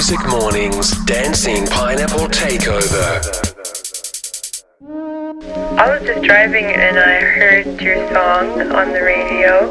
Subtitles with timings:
[0.00, 3.20] Music Mornings Dancing Pineapple Takeover.
[5.76, 9.70] I was just driving and I heard your song on the radio.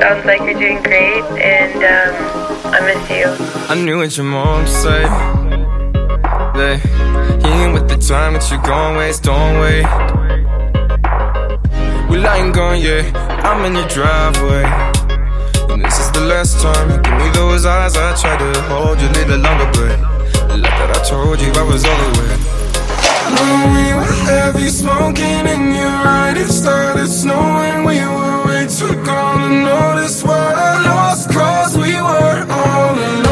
[0.00, 3.46] Sounds like you're doing great and um, I miss you.
[3.68, 5.10] I knew what your mom said.
[6.56, 6.76] Yeah,
[7.42, 9.82] he ain't with the time that you gon' waste, don't wait.
[12.08, 14.93] Well, I ain't gone yet, I'm in your driveway.
[16.24, 17.96] Last time give me those eyes.
[17.96, 20.00] I tried to hold you a little longer, but
[20.58, 22.34] like that I told you I was all the way.
[23.34, 27.84] When we were heavy smoking in your right, it started snowing.
[27.84, 33.23] We were way too gone to notice what I lost, cause we were all alone.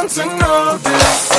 [0.00, 1.30] Gone to know this.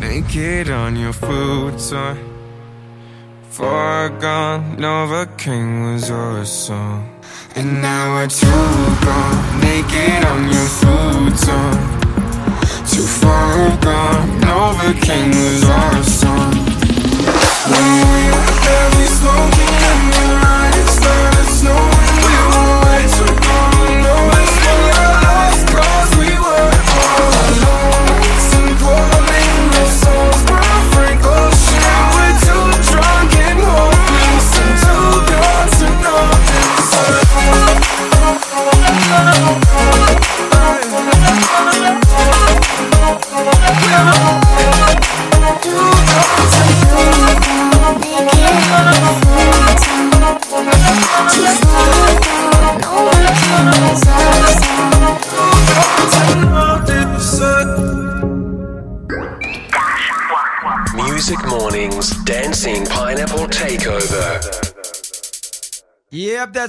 [0.00, 2.18] Naked on your futon.
[3.50, 6.44] Far gone, Nova King was our
[8.22, 8.30] And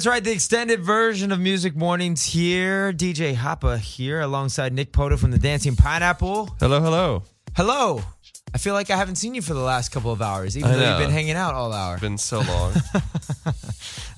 [0.04, 0.24] that's right.
[0.26, 2.92] The extended version of Music Mornings here.
[2.92, 6.54] DJ Hoppa here alongside Nick Poto from the Dancing Pineapple.
[6.60, 7.24] Hello, hello.
[7.56, 8.02] Hello.
[8.54, 10.74] I feel like I haven't seen you for the last couple of hours, even I
[10.74, 10.90] though know.
[10.90, 11.98] you've been hanging out all hour.
[12.00, 12.74] Been so long.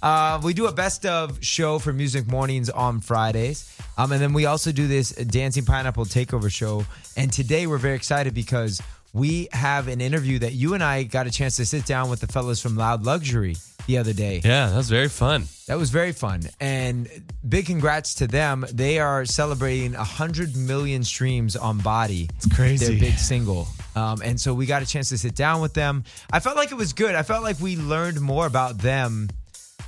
[0.04, 3.76] Uh, we do a best of show for Music Mornings on Fridays.
[3.98, 6.86] Um, and then we also do this Dancing Pineapple Takeover show.
[7.18, 8.80] And today we're very excited because
[9.14, 12.20] we have an interview that you and I got a chance to sit down with
[12.20, 13.56] the fellas from Loud Luxury
[13.88, 14.42] the other day.
[14.44, 15.46] yeah, that was very fun.
[15.68, 16.42] That was very fun.
[16.60, 17.10] And
[17.48, 18.66] big congrats to them.
[18.72, 22.30] They are celebrating 100 million streams on Body.
[22.36, 22.86] It's crazy.
[22.86, 23.68] Their big single.
[23.96, 26.04] Um, and so we got a chance to sit down with them.
[26.32, 27.16] I felt like it was good.
[27.16, 29.30] I felt like we learned more about them.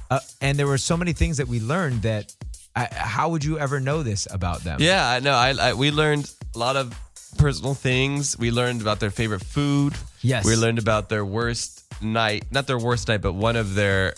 [0.09, 2.33] Uh, and there were so many things that we learned that
[2.75, 4.77] I, how would you ever know this about them?
[4.81, 5.33] Yeah, I know.
[5.33, 6.97] I, I we learned a lot of
[7.37, 8.37] personal things.
[8.37, 9.93] We learned about their favorite food.
[10.27, 10.45] Yes.
[10.45, 14.13] We learned about their worst night, not their worst night, but one of their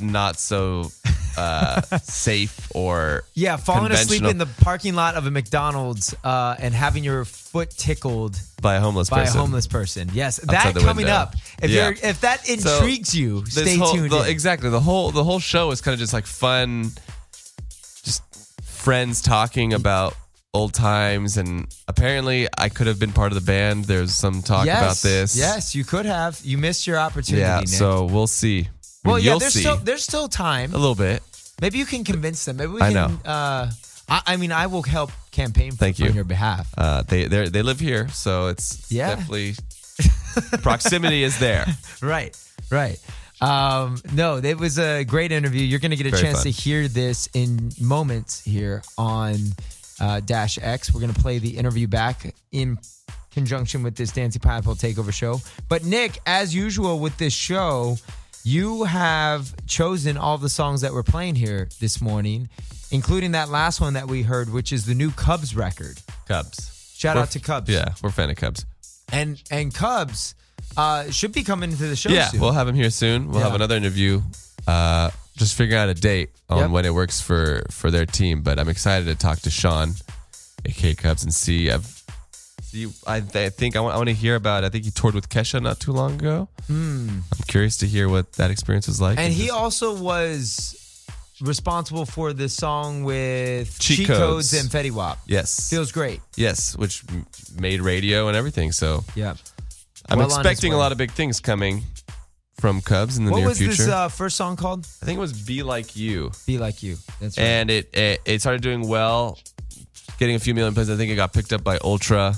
[0.00, 0.90] not so
[1.36, 6.74] uh, safe or Yeah, falling asleep in the parking lot of a McDonald's uh, and
[6.74, 9.36] having your foot tickled by a homeless by person.
[9.38, 10.10] a homeless person.
[10.12, 11.12] Yes, Outside that coming window.
[11.12, 11.34] up.
[11.62, 11.84] If Yeah.
[11.90, 14.10] you're if that So, intrigues you, stay whole- tuned.
[14.10, 14.70] the- exactly.
[14.70, 16.90] The whole the whole show is kind of just like fun,
[18.02, 18.22] just
[18.64, 20.16] friends talking about
[20.54, 23.84] old times and apparently I could have been part of the band.
[23.84, 25.36] There's some talk yes, about this.
[25.36, 26.40] Yes, you could have.
[26.44, 27.42] You missed your opportunity.
[27.42, 27.68] Yeah, Nick.
[27.68, 28.60] so we'll see.
[28.60, 28.68] I mean,
[29.04, 29.36] well, yeah.
[29.38, 30.72] There's see still there's still time.
[30.72, 31.22] a little bit.
[31.60, 32.56] Maybe you can convince them.
[32.56, 32.94] Maybe we I can.
[32.94, 33.18] know.
[33.30, 33.70] Uh,
[34.08, 36.06] I, I mean, I will help campaign for, Thank you.
[36.06, 36.72] on your behalf.
[36.78, 39.14] Uh, they they they live here, so it's Yeah.
[39.16, 39.54] definitely
[40.62, 41.66] Proximity is there.
[42.02, 42.36] right,
[42.70, 42.98] right.
[43.40, 45.62] Um, no, it was a great interview.
[45.62, 46.44] You're going to get a Very chance fun.
[46.44, 49.36] to hear this in moments here on
[50.00, 50.92] uh, Dash X.
[50.92, 52.78] We're going to play the interview back in
[53.32, 55.40] conjunction with this Dancing Pineapple Takeover show.
[55.68, 57.96] But Nick, as usual with this show,
[58.44, 62.48] you have chosen all the songs that we're playing here this morning,
[62.90, 65.98] including that last one that we heard, which is the new CVBZ record.
[66.28, 66.70] CVBZ.
[66.96, 67.68] Shout We're- out to CVBZ.
[67.68, 68.64] Yeah, we're a fan of CVBZ.
[69.12, 70.34] And and CVBZ
[70.76, 72.40] uh, should be coming into the show Yeah, soon.
[72.40, 73.30] we'll have him here soon.
[73.30, 74.22] We'll have another interview.
[74.66, 76.70] Uh, just figuring out a date on Yep.
[76.70, 78.42] when it works for for their team.
[78.42, 79.94] But I'm excited to talk to Sean,
[80.64, 81.70] aka CVBZ, and see.
[81.70, 82.02] I've,
[82.62, 84.64] see I, I think I want, I want to hear about.
[84.64, 86.48] I think he toured with Kesha not too long ago.
[86.68, 89.18] I'm curious to hear what that experience was like.
[89.18, 89.24] Hmm.
[89.24, 90.80] And he just- also was
[91.40, 94.52] responsible for the song with Cheat Cheat, Codes.
[94.52, 94.52] Codes.
[94.54, 95.18] and Fetty Wap.
[95.26, 96.20] yes, Feels great.
[96.36, 97.26] yes, which m-
[97.58, 98.70] made radio and everything.
[98.72, 99.34] So Yeah.
[100.08, 101.82] I'm Well expecting a lot of big things coming
[102.64, 104.86] from CVBZ in the What near was this uh, first song called?
[105.02, 106.96] I think it was "Be Like You." Be Like You.
[107.20, 107.44] That's right.
[107.44, 109.38] and it, it it started doing well,
[110.18, 110.88] getting a few million plays.
[110.88, 112.34] I think it got picked up by Ultra,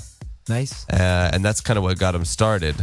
[0.49, 0.85] nice.
[0.89, 2.75] uh, and that's kind of what got him started.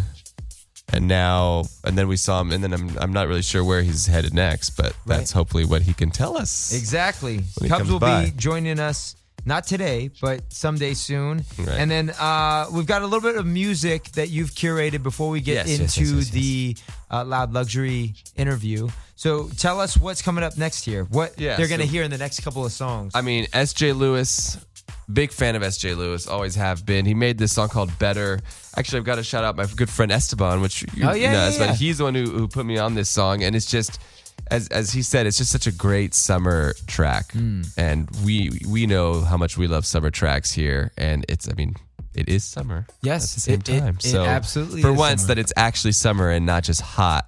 [0.91, 3.82] And now, and then we saw him, and then I'm I'm not really sure where
[3.82, 6.73] he's headed next, but that's hopefully what he can tell us.
[6.73, 7.41] Exactly.
[7.41, 8.25] CVBZ will by.
[8.25, 11.44] be joining us not today, but someday soon.
[11.58, 11.69] Right.
[11.69, 15.41] And then uh, we've got a little bit of music that you've curated before we
[15.41, 16.31] get Yes, into yes, yes.
[16.31, 16.76] the
[17.11, 18.88] uh, loud luxury interview.
[19.17, 21.05] So tell us what's coming up next here.
[21.05, 23.12] What Yeah, they're going to so- hear in the next couple of songs.
[23.14, 23.93] I mean, S.G.
[23.93, 24.56] Lewis,
[25.12, 25.94] big fan of S.G.
[25.94, 27.05] Lewis, always have been.
[27.06, 28.41] He made this song called Better.
[28.76, 31.49] Actually, I've got to shout out my good friend Esteban, which you Oh, yeah, know,
[31.49, 31.75] yeah, yeah.
[31.75, 34.00] he's the one who, who put me on this song, and it's just.
[34.51, 37.63] As, as he said, it's just such a great summer track, Hmm.
[37.79, 41.75] and we we know how much we love summer tracks here, and it's I mean
[42.15, 43.97] it is summer, Yes, at the same it- time.
[43.97, 45.29] it so absolutely for once summer.
[45.35, 47.27] that it's actually summer and not just hot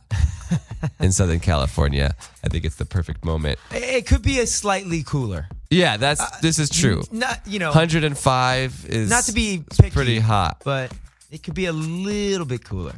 [1.01, 2.15] in Southern California,
[2.45, 3.59] I think it's the perfect moment.
[3.73, 5.49] it could be a slightly cooler.
[5.71, 7.03] Yeah, that's this is true.
[7.11, 10.61] Not you know, 105 is not to be picky, pretty hot.
[10.65, 10.93] but
[11.31, 12.95] it could be a little bit cooler.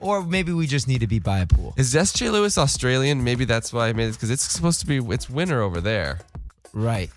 [0.00, 1.74] Or maybe we just need to be by a pool.
[1.76, 3.22] Is SG Lewis Australian?
[3.22, 6.20] Maybe that's why I made it because it's supposed to be it's winter over there.
[6.72, 7.10] Right.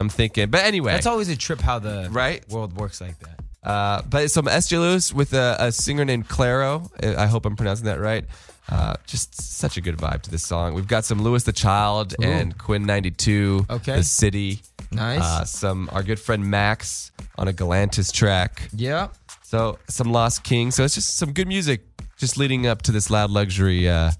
[0.00, 2.46] I'm thinking, but anyway, That's always a trip how the Right?
[2.50, 3.40] world works like that.
[3.68, 6.90] Uh, but some SG Lewis with a, a singer named Claro.
[7.02, 8.24] I hope I'm pronouncing that right.
[8.68, 10.74] Uh, just such a good vibe to this song.
[10.74, 13.66] We've got some Louis the Child and Quinn XCII.
[13.70, 13.96] Okay.
[13.96, 14.60] The City.
[14.90, 15.20] Nice.
[15.22, 18.68] Uh, some our good friend Max on a Galantis track.
[18.74, 19.08] yeah.
[19.42, 20.70] So some Lost King.
[20.72, 21.82] So it's just some good music
[22.16, 24.12] just leading up to this loud luxury uh,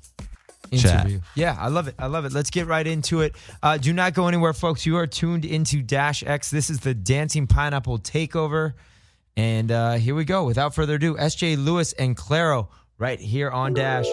[0.76, 1.10] chat.
[1.34, 1.94] Yeah, I love it.
[1.98, 2.32] I love it.
[2.32, 3.36] Let's get right into it.
[3.62, 4.86] Uh, do not go anywhere, folks.
[4.86, 6.50] You are tuned into Dash X.
[6.50, 8.74] This is the Dancing Pineapple Takeover.
[9.36, 10.44] And uh, here we go.
[10.44, 12.68] Without further ado, SG Lewis and Claro
[12.98, 14.06] right here on Dash.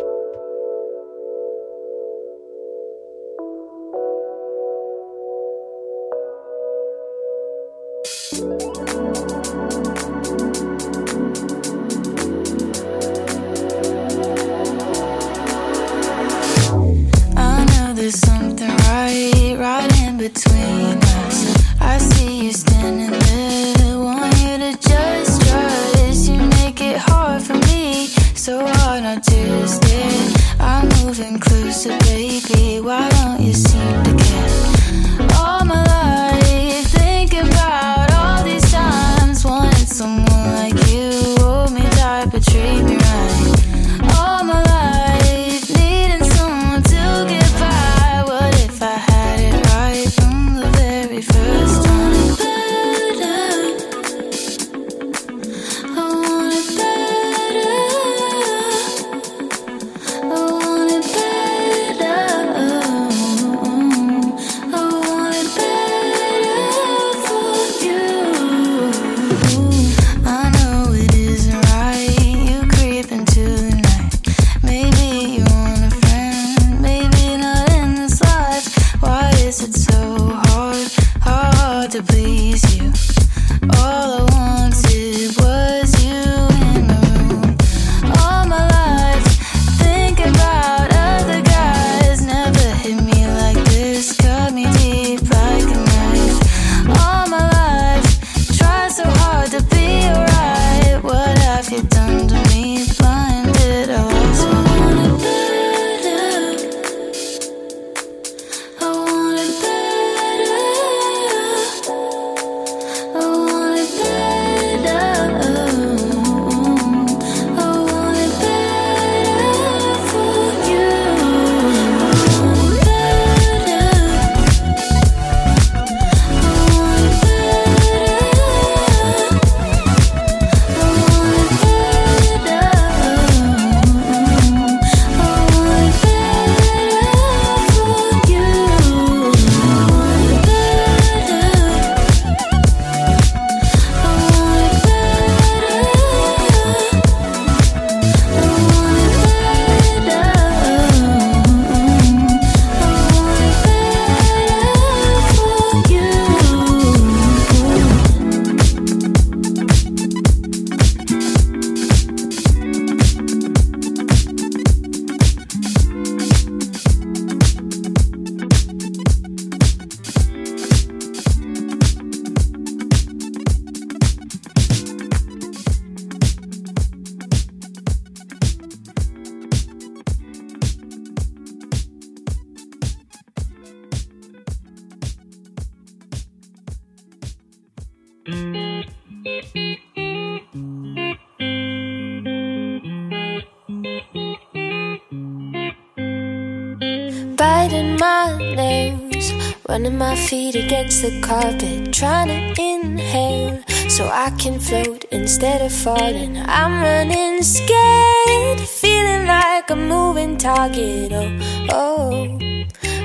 [199.71, 205.71] Running my feet against the carpet, trying to inhale so I can float instead of
[205.71, 206.35] falling.
[206.37, 211.13] I'm running scared, feeling like a moving target.
[211.13, 212.37] Oh, oh,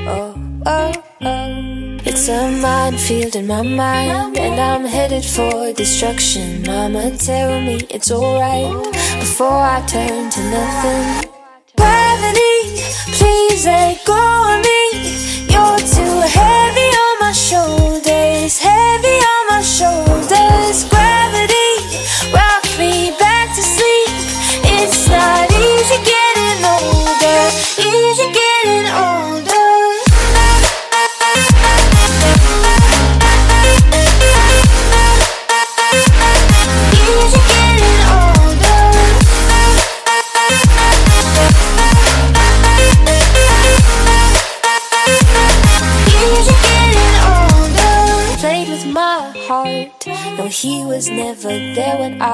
[0.09, 0.35] oh,
[0.67, 0.93] oh,
[1.23, 1.99] oh.
[2.05, 6.65] It's a minefield in my mind, and I'm headed for destruction.
[6.65, 11.31] Mama, tell me it's alright before I turn to nothing.
[11.77, 12.83] Gravity,
[13.19, 14.19] please let go
[14.53, 15.36] of me.
[15.57, 17.86] You're too heavy on my shoulders,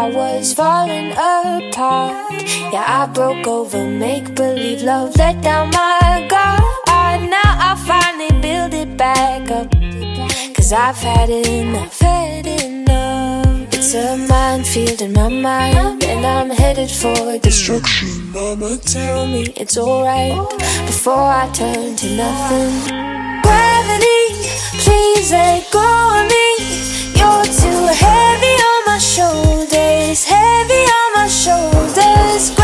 [0.02, 2.32] I was falling apart.
[2.72, 6.60] Yeah, I broke over, make believe love let down my guard.
[6.88, 9.70] Ah, now I finally build it back up.
[10.56, 13.72] Cause I've had enough, had enough.
[13.72, 18.32] It's a minefield in my mind, and I'm headed for destruction.
[18.32, 20.34] Mama, tell me it's alright
[20.84, 22.72] before I turn to nothing.
[23.44, 24.22] Gravity,
[24.82, 25.86] please let go
[26.18, 26.46] of me.
[27.14, 28.61] You're too heavy
[29.02, 32.61] shoulders, heavy on my shoulders.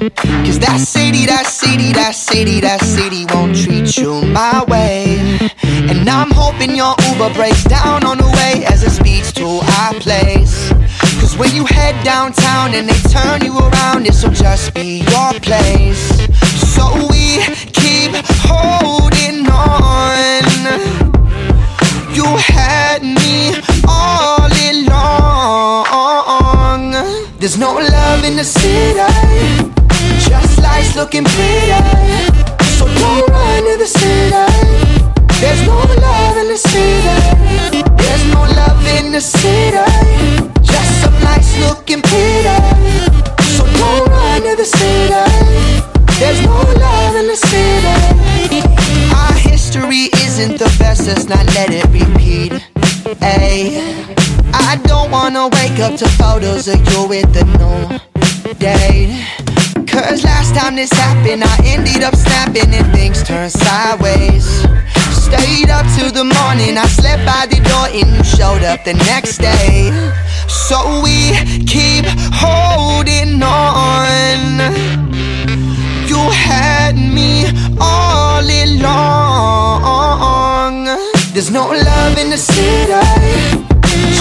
[0.00, 5.20] Cause that city, that city, that city, that city won't treat you my way.
[5.62, 9.92] And I'm hoping your Uber breaks down on the way as it speeds to our
[10.00, 10.72] place.
[11.20, 16.08] Cause when you head downtown and they turn you around, this'll just be your place.
[16.72, 17.44] So we
[17.76, 18.16] keep
[18.48, 20.40] holding on.
[22.16, 23.52] You had me
[23.86, 25.20] all along.
[27.38, 29.79] There's no love in the city,
[30.80, 31.80] lights looking pretty.
[32.78, 34.30] So don't run to the city.
[35.40, 37.82] There's no love in the city.
[37.96, 39.78] There's no love in the city,
[40.62, 42.56] just some lights looking pretty.
[43.56, 45.22] So don't run to the city.
[46.18, 48.60] There's no love in the city.
[49.14, 52.52] Our history isn't the best, let's not let it repeat.
[53.22, 53.80] Ay,
[54.52, 59.39] I don't wanna wake up to photos of you with the new date.
[59.90, 64.46] Cause last time this happened, I ended up snapping and things turned sideways.
[65.10, 68.94] Stayed up till the morning, I slept by the door and you showed up the
[69.10, 69.90] next day.
[70.46, 71.34] So we
[71.66, 72.06] keep
[72.38, 74.60] holding on.
[76.06, 77.50] You had me
[77.80, 79.80] all along.
[81.34, 82.92] There's no love in the city,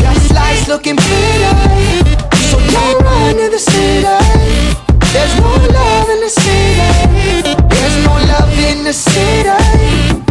[0.02, 2.16] just lights looking pretty.
[2.50, 4.89] So don't run to the city.
[5.12, 7.56] There's no love in the city.
[7.70, 9.50] There's no love in the city.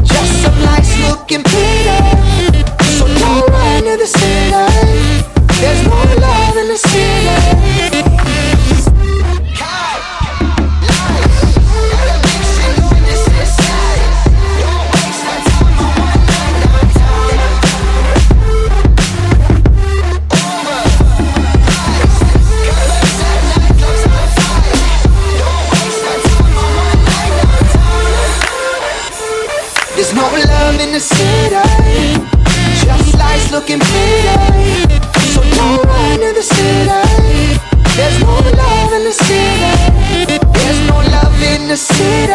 [0.04, 1.98] Just some lights looking pretty.
[2.96, 5.18] So don't run to the city.
[5.60, 7.17] There's no love in the city.
[36.38, 37.58] The city.
[37.96, 40.38] There's no love in the city.
[40.52, 42.32] There's no love in the city.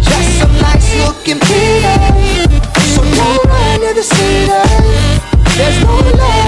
[0.00, 2.48] Just some nice looking pretty.
[2.94, 4.48] So don't run to the city.
[5.58, 6.39] There's no love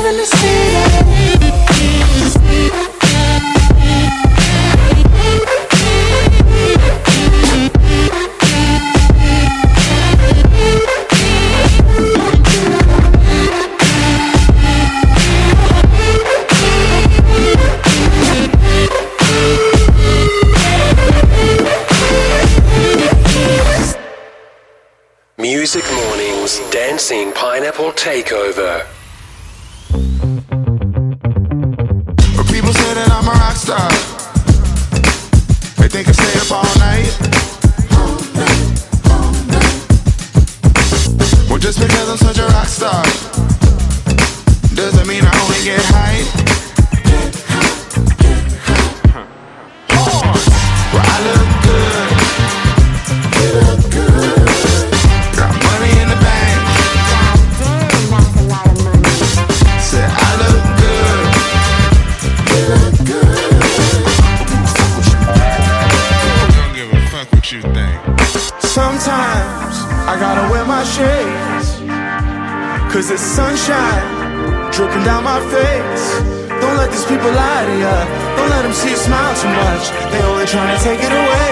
[27.02, 28.86] Dancing Pineapple Takeover.
[32.46, 33.90] People say that I'm a rock star.
[35.78, 37.10] They think I stay up all night.
[41.50, 43.02] Well, just because I'm such a rock star
[44.76, 46.61] doesn't mean I only get hype.
[73.02, 76.06] Cause it's sunshine dripping down my face.
[76.62, 78.36] Don't let these people lie to ya.
[78.36, 79.90] Don't let them see you smile too much.
[80.12, 81.48] They only trying to take it away.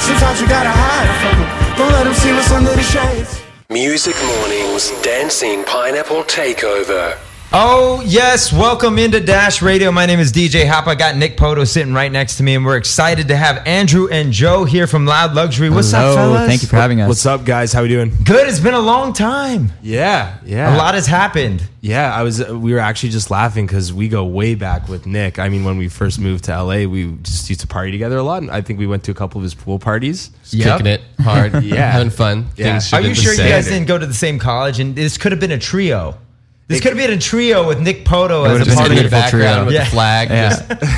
[0.00, 1.76] Sometimes you gotta hide from them.
[1.76, 3.42] Don't let them see what's under the shades.
[3.68, 7.18] Music Mornings Dancing Pineapple Takeover.
[7.58, 8.52] Oh, yes.
[8.52, 9.90] Welcome into Dash Radio.
[9.90, 10.86] My name is DJ Hop.
[10.86, 14.08] I got Nick Poto sitting right next to me, and we're excited to have Andrew
[14.10, 15.70] and Joe here from Loud Luxury.
[15.70, 16.46] What's up, fellas?
[16.46, 17.08] Thank you for having us.
[17.08, 17.72] What's up, guys?
[17.72, 18.12] How we doing?
[18.24, 18.46] Good.
[18.46, 19.72] It's been a long time.
[19.80, 20.76] Yeah, yeah.
[20.76, 21.66] A lot has happened.
[21.80, 22.42] Yeah, I was.
[22.42, 25.38] Uh, we were actually just laughing because we go way back with Nick.
[25.38, 28.22] I mean, when we first moved to LA, we just used to party together a
[28.22, 28.42] lot.
[28.42, 30.28] And I think we went to a couple of his pool parties.
[30.50, 30.80] Yep.
[30.80, 31.90] Kicking it hard, Yeah.
[31.90, 32.48] having fun.
[32.56, 32.72] Yeah.
[32.80, 34.78] Things Are you sure been you guys didn't go to the same college?
[34.78, 36.18] And this could have been a trio.
[36.68, 39.30] This could have been a trio with Nick Poto as a part of the background
[39.30, 39.64] trio.
[39.66, 39.84] with Yeah.
[39.84, 40.48] the flag, Yeah.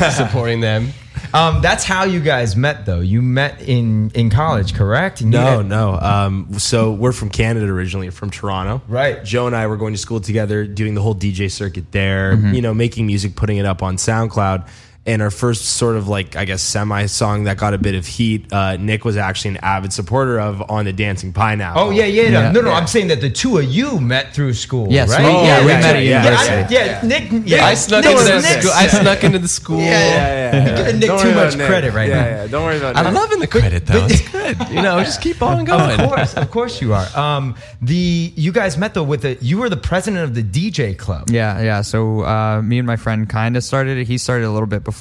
[0.01, 0.93] just supporting them.
[1.35, 3.01] Um, that's how you guys met, though.
[3.01, 5.21] You met in in college, correct?
[5.21, 5.99] You No, had- no.
[6.01, 8.81] Um, so we're from Canada originally, from Toronto.
[8.89, 9.23] Right.
[9.25, 12.35] Joe and I were going to school together, doing the whole DJ circuit there.
[12.35, 12.55] Mm-hmm.
[12.55, 14.67] You know, making music, putting it up on SoundCloud.
[15.09, 18.07] And our first sort of like I guess semi song that got a bit of
[18.07, 18.53] heat.
[18.53, 21.81] Uh, Nick was actually an avid supporter of on the Dancing Pineapple.
[21.83, 22.53] Oh yeah, yeah, no, Yeah.
[22.53, 22.71] no, no.
[22.73, 24.87] I'm saying that the two of you met through school.
[24.91, 25.21] Yes, right?
[25.25, 26.77] we- yeah, we right, met at right, Yeah, university.
[26.77, 27.47] I- yeah, Nick.
[27.49, 28.73] Yeah, I snuck Nick's into the Nick's- school.
[28.75, 29.79] I snuck into the school.
[29.81, 30.67] Yeah, yeah, yeah.
[30.69, 31.67] You're giving Nick Don't too much Nick.
[31.69, 32.27] credit right yeah, now.
[32.27, 32.99] Yeah, don't worry about it.
[32.99, 33.15] I'm Nick.
[33.23, 34.07] loving the credit though.
[34.11, 34.57] It's good.
[34.69, 35.99] You know, just keep on going.
[36.01, 37.07] Of course, of course you are.
[37.19, 40.97] Um, the you guys met though with the you were the president of the DJ
[40.99, 41.31] club.
[41.31, 41.81] Yeah, yeah.
[41.81, 44.07] So uh, me and my friend kind of started it.
[44.07, 44.98] He started a little bit before,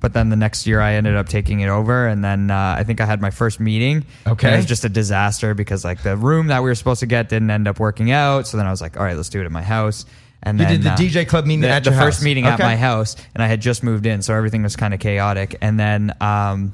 [0.00, 2.84] but then the next year I ended up taking it over, and then uh, I
[2.84, 4.04] think I had my first meeting.
[4.26, 4.46] Okay.
[4.46, 7.06] and it was just a disaster because like the room that we were supposed to
[7.06, 8.46] get didn't end up working out.
[8.46, 10.04] So then I was like, all right, let's do it at my house.
[10.42, 12.22] And You then did the uh, DJ club meeting the, at the first house.
[12.22, 15.00] meeting at my house, and I had just moved in, so everything was kind of
[15.00, 15.56] chaotic.
[15.60, 16.72] And then um,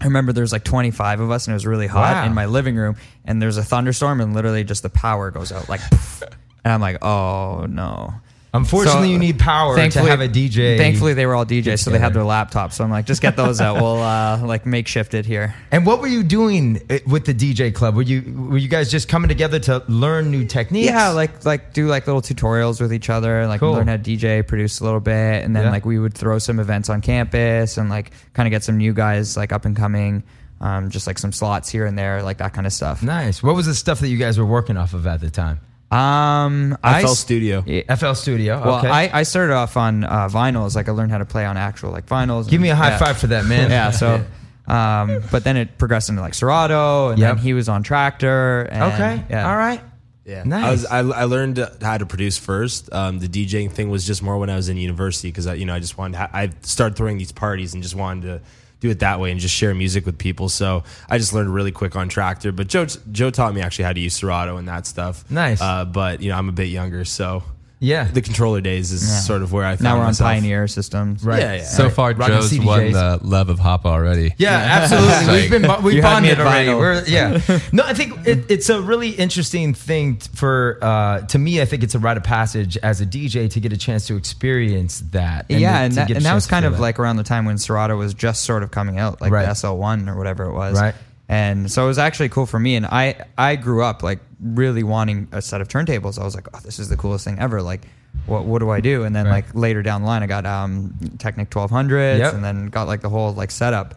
[0.00, 2.26] I remember there was like 25 of us, and it was really hot Wow.
[2.26, 2.96] in my living room.
[3.24, 5.80] And there's a thunderstorm, and literally just the power goes out, like,
[6.64, 8.14] and I'm like, oh no.
[8.54, 10.78] Unfortunately, So, you need power to have a DJ.
[10.78, 12.72] Thankfully, they were all DJs, so they had their laptops.
[12.74, 13.76] So I'm like, just get those out.
[13.76, 15.54] We'll uh, like makeshift it here.
[15.70, 17.94] And what were you doing uh, with the DJ club?
[17.94, 20.88] Were you were you guys just coming together to learn new techniques?
[20.88, 23.72] Yeah, like like do like little tutorials with each other, like Cool.
[23.74, 25.70] learn how to DJ, produce a little bit, and then Yeah.
[25.70, 28.94] like we would throw some events on campus and like kind of get some new
[28.94, 30.22] guys like up and coming,
[30.62, 33.02] um, just like some slots here and there, like that kind of stuff.
[33.02, 33.42] nice.
[33.42, 35.60] What was the stuff that you guys were working off of at the time?
[35.90, 37.64] Um, I FL s- Studio.
[37.66, 37.94] Yeah.
[37.94, 38.60] FL Studio.
[38.62, 38.88] Well, okay.
[38.88, 40.76] I, I started off on uh, vinyls.
[40.76, 42.44] Like I learned how to play on actual like vinyls.
[42.44, 42.98] Give and- me a high yeah.
[42.98, 43.70] five for that, man.
[43.78, 43.90] Yeah.
[43.90, 44.24] So,
[44.66, 47.36] um, but then it progressed into like Serato, and Yep.
[47.36, 48.68] then he was on Traktor.
[48.70, 49.24] And, okay.
[49.30, 49.48] Yeah.
[49.50, 49.80] All right.
[50.26, 50.84] Yeah, Nice.
[50.84, 52.92] I was I, I learned how to produce first.
[52.92, 55.64] Um, the DJing thing was just more when I was in university because I you
[55.64, 58.40] know I just wanted I started throwing these parties and just wanted to
[58.80, 60.48] do it that way and just share music with people.
[60.48, 62.54] So I just learned really quick on Traktor.
[62.54, 65.28] But Joe Joe taught me actually how to use Serato and that stuff.
[65.30, 65.60] Nice.
[65.60, 67.42] Uh, but you know I'm a bit younger, so
[67.80, 68.04] Yeah.
[68.04, 69.18] the controller days is Yeah.
[69.20, 70.28] sort of where I found Now we're on myself.
[70.28, 71.22] Pioneer systems.
[71.24, 71.40] Right.
[71.40, 71.62] Yeah, yeah.
[71.64, 74.34] So far, Rocking Joe's won the love of Hop already.
[74.36, 75.40] Yeah, absolutely.
[75.42, 76.74] we've been bo- we You had bonded already.
[76.74, 77.40] We're, yeah.
[77.72, 81.60] No, I think it, it's a really interesting thing t- for uh, to me.
[81.60, 84.16] I think it's a rite of passage as a DJ to get a chance to
[84.16, 85.46] experience that.
[85.48, 86.80] yeah, to- and to that, and that was kind of that.
[86.80, 89.46] like around the time when Serato was just sort of coming out, like Right.
[89.46, 90.80] the SL1 or whatever it was.
[90.80, 90.94] Right.
[91.28, 92.74] And so it was actually cool for me.
[92.76, 96.18] And I I grew up like really wanting a set of turntables.
[96.18, 97.62] I was like, oh, this is the coolest thing ever.
[97.62, 97.82] Like.
[98.26, 99.04] What, what do I do?
[99.04, 99.44] And then Right.
[99.44, 102.34] like later down the line, I got um, Technic 1200s Yep.
[102.34, 103.94] and then got like the whole like setup.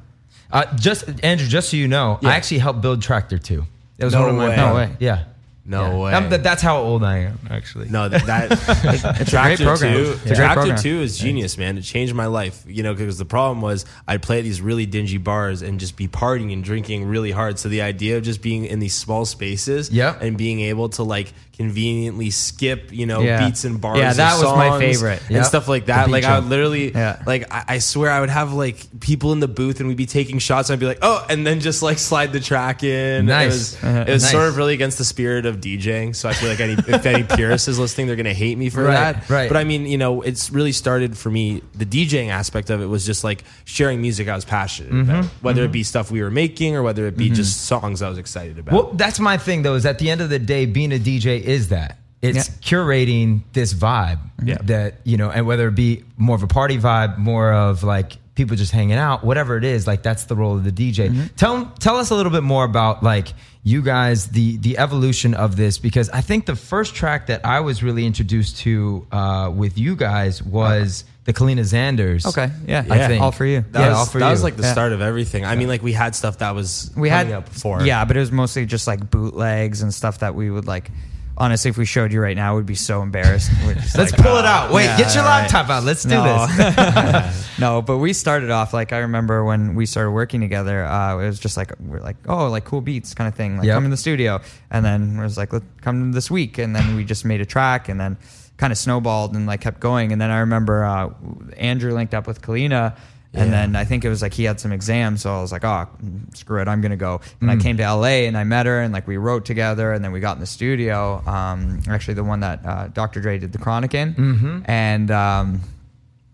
[0.51, 3.65] Uh, just Andrew, just so you know, I actually helped build Traktor too
[3.97, 4.55] That was No one of my way.
[4.55, 4.95] No way.
[4.99, 5.23] Yeah.
[5.63, 5.97] No Yeah.
[6.21, 6.29] way.
[6.29, 7.89] That- that's how old I am, actually.
[7.89, 8.51] No, that, that
[8.85, 9.93] It's a great Traktor program.
[9.93, 10.77] Two, It's a great Traktor program.
[10.79, 11.77] Two is genius, man.
[11.77, 14.85] It changed my life, you know, because the problem was I'd play at these really
[14.87, 17.59] dingy bars and just be partying and drinking really hard.
[17.59, 20.21] So the idea of just being in these small spaces, Yep.
[20.23, 23.45] and being able to like conveniently skip, you know, Yeah.
[23.45, 25.21] beats and bars, Yeah, and that was my songs favorite.
[25.29, 26.09] and stuff like that.
[26.09, 27.21] Like I would literally, Yeah.
[27.27, 30.07] like I, I swear I would have like people in the booth and we'd be
[30.07, 30.69] taking shots.
[30.69, 33.27] And I'd be like, oh, and then just like slide the track in.
[33.27, 33.43] Nice.
[33.43, 34.05] It was, Uh-huh.
[34.07, 36.15] it was sort of really against the spirit of DJing.
[36.15, 38.83] So I feel like any if any purist is listening, they're gonna hate me for
[38.83, 39.29] Right, that.
[39.29, 39.47] right.
[39.49, 41.61] But I mean, you know, it's really started for me.
[41.75, 45.09] The DJing aspect of it was just like sharing music I was passionate Mm-hmm.
[45.09, 48.09] about, whether it be stuff we were making or whether it be just songs I
[48.09, 48.73] was excited about.
[48.73, 49.75] Well, that's my thing though.
[49.75, 52.49] Is at the end of the day, being a DJ is that it's
[52.81, 54.57] curating this vibe Yeah.
[54.63, 58.17] that you know, and whether it be more of a party vibe, more of like
[58.35, 61.09] people just hanging out, whatever it is, like that's the role of the DJ.
[61.09, 61.25] Mm-hmm.
[61.35, 63.27] Tell tell us a little bit more about like
[63.63, 67.59] you guys, the the evolution of this, because I think the first track that I
[67.59, 72.25] was really introduced to uh, with you guys was the Kaleena Zanders.
[72.25, 73.63] Okay, yeah, I think all for you.
[73.71, 74.31] that yeah, was, all for that you.
[74.31, 74.71] was like the Yeah.
[74.71, 75.45] start of everything.
[75.45, 77.83] I mean, like we had stuff that was we coming had up before.
[77.83, 80.89] Yeah, but it was mostly just like bootlegs and stuff that we would like.
[81.37, 83.49] Honestly, if we showed you right now, we'd be so embarrassed.
[83.65, 84.71] Let's like, pull it "Ah, out.
[84.73, 85.83] Wait, yeah, get your right." laptop out.
[85.83, 86.45] Let's do No.
[86.47, 87.49] this.
[87.59, 90.83] no, but we started off like I remember when we started working together.
[90.83, 93.57] Uh, it was just like we're like, oh, like cool beats kind of thing.
[93.57, 93.75] Like Yep.
[93.75, 96.95] come in the studio, and then it was like, let come this week, and then
[96.95, 98.17] we just made a track, and then
[98.57, 100.11] kind of snowballed and like kept going.
[100.11, 101.09] And then I remember uh,
[101.57, 102.95] Andrew linked up with Kaleena.
[103.33, 103.61] And Yeah.
[103.61, 105.87] then I think it was like he had some exams, so I was like, "Oh,
[106.33, 108.91] screw it, I'm gonna go." And I came to LA and I met her, and
[108.93, 111.23] like we wrote together, and then we got in the studio.
[111.25, 113.21] Um, actually, the one that uh, Dr.
[113.21, 114.59] Dre did the Chronic in, mm-hmm.
[114.65, 115.61] and um,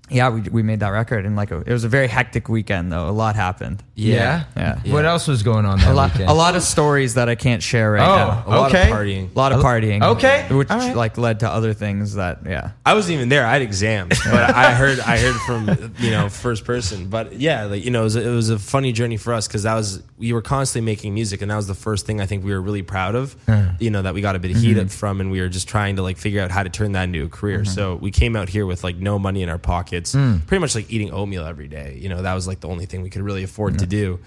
[0.09, 3.07] yeah, we, we made that record, and like it was a very hectic weekend though.
[3.07, 3.83] A lot happened.
[3.97, 4.43] Yeah.
[4.55, 4.79] Yeah.
[4.85, 6.29] What else was going on that A lot, weekend?
[6.29, 8.43] a lot of stories that I can't share right Oh, now.
[8.45, 8.91] a lot Okay.
[8.91, 9.35] of partying.
[9.35, 10.03] A lot of partying.
[10.03, 10.45] Okay.
[10.51, 10.95] which All right.
[10.95, 12.71] like led to other things that yeah.
[12.85, 13.45] I wasn't even there.
[13.45, 17.09] I had exams, but I heard I heard from you know first person.
[17.09, 19.47] But yeah, like you know, it was, a, it was a funny journey for us
[19.47, 22.27] because that was we were constantly making music, and that was the first thing I
[22.27, 23.35] think we were really proud of.
[23.47, 23.71] Uh-huh.
[23.79, 24.85] You know that we got a bit of heat mm-hmm.
[24.85, 27.05] up from, and we were just trying to like figure out how to turn that
[27.05, 27.61] into a career.
[27.61, 27.73] Mm-hmm.
[27.73, 30.45] So we came out here with like no money in our pockets, mm.
[30.45, 31.97] pretty much like eating oatmeal every day.
[31.99, 34.19] You know that was like the only thing we could really afford to do,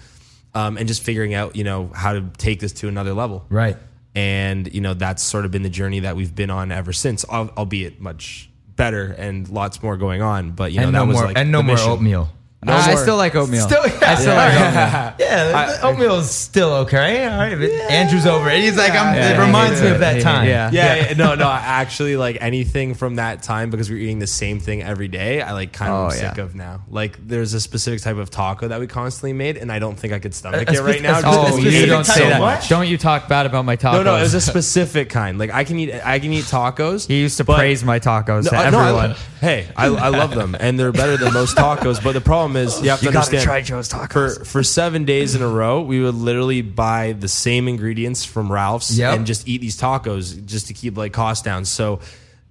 [0.53, 3.77] um, and just figuring out you know how to take this to another level right.
[4.15, 7.23] and you know that's sort of been the journey that we've been on ever since,
[7.25, 10.51] albeit much better and lots more going on.
[10.51, 11.91] But you know and that no was more like and no more mission.
[11.91, 12.29] oatmeal.
[12.63, 13.65] No, I still like oatmeal.
[13.67, 15.15] Still, yeah, I still like oatmeal.
[15.27, 17.25] yeah, the oatmeal is still okay.
[17.25, 18.61] All right, but Andrew's over it.
[18.61, 20.47] He's like, I'm, Yeah, it reminds yeah, me of that yeah, time.
[20.47, 20.69] yeah.
[20.71, 21.49] Yeah, yeah, no, no.
[21.51, 25.41] Actually, like anything from that time because we were eating the same thing every day,
[25.41, 26.43] I like kind of Oh, sick yeah.
[26.43, 26.83] of now.
[26.87, 30.13] Like, there's a specific type of taco that we constantly made, and I don't think
[30.13, 31.17] I could stomach A it right spe- now.
[31.17, 32.39] a just Oh, you don't say so that.
[32.39, 32.69] much.
[32.69, 33.93] Don't you talk bad about my tacos?
[33.93, 35.39] No, no, it was a specific kind.
[35.39, 37.07] Like I can eat, I can eat tacos.
[37.07, 39.15] He used to praise my tacos to I- no, I- everyone.
[39.39, 42.03] hey, I, I love them, and they're better than most tacos.
[42.03, 43.43] But the problem is, you have to You gotta understand.
[43.43, 44.37] try Joe's tacos.
[44.39, 48.51] For for seven days in a row, we would literally buy the same ingredients from
[48.51, 49.15] Ralph's Yep.
[49.17, 51.65] and just eat these tacos just to keep like costs down.
[51.65, 51.99] So.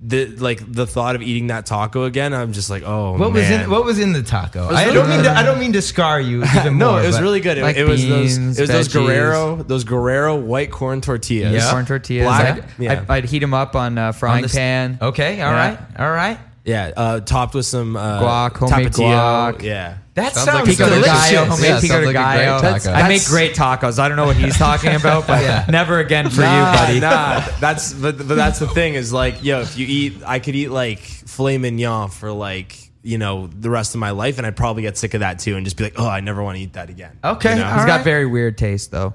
[0.03, 3.43] The like the thought of eating that taco again, I'm just like, oh What was
[3.43, 3.65] man.
[3.65, 4.67] in What was in the taco?
[4.71, 5.31] I don't mean to.
[5.31, 7.03] I don't mean to scar you even no, more.
[7.03, 7.59] it was but- really good.
[7.59, 8.93] It, Like it was those beans, it was those veggies.
[9.07, 11.53] Guerrero those Guerrero white corn tortillas.
[11.53, 11.71] Yeah.
[11.71, 12.25] corn tortillas.
[12.25, 12.93] Black- I'd, yeah.
[12.93, 14.99] I'd, I'd heat them up on a frying On the s- pan.
[15.03, 15.69] Okay, all Yeah.
[15.69, 16.39] right, all right.
[16.65, 19.55] Yeah, uh, topped with some uh, Guac, homemade tapatio.
[19.57, 19.63] guac.
[19.63, 21.31] Yeah, That Sounds sounds, like Pico de delicious.
[21.31, 22.79] gallo, homemade Yeah, pico sounds de like a great gallo.
[22.79, 22.91] taco.
[22.93, 23.99] I make great tacos.
[23.99, 25.65] I don't know what he's talking about, but Yeah.
[25.71, 27.01] never again for nah, you, buddy.
[27.01, 30.55] Nah, that's but, but that's the thing is like, yo, if you eat, I could
[30.55, 34.57] eat like filet mignon for like you know the rest of my life, and I'd
[34.57, 36.63] probably get sick of that too, and just be like, oh, I never want to
[36.63, 37.19] eat that again.
[37.25, 37.65] Okay, You know?
[37.65, 37.87] all He's right.
[37.87, 39.15] got very weird taste, though.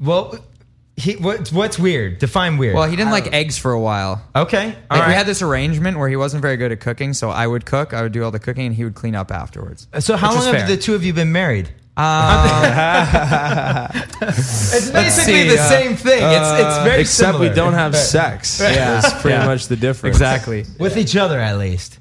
[0.00, 0.34] Well,
[1.00, 2.18] he, what's what's weird?
[2.18, 2.74] Define weird.
[2.74, 4.22] Well, he didn't like eggs for a while.
[4.36, 5.08] okay, all Like right.
[5.08, 7.92] we had this arrangement where he wasn't very good at cooking, so I would cook,
[7.94, 9.86] I would do all the cooking, and he would clean up afterwards.
[10.00, 10.76] so how which long was have fair.
[10.76, 11.70] the two of you been married?
[11.96, 12.04] Um,
[14.22, 16.22] It's basically see, the uh, same thing.
[16.22, 17.48] It's it's very Except similar.
[17.48, 18.60] we don't have sex.
[18.70, 19.00] Yeah.
[19.00, 19.46] That's pretty Yeah.
[19.46, 20.16] much the difference.
[20.16, 20.64] exactly.
[20.78, 21.98] with each other at least.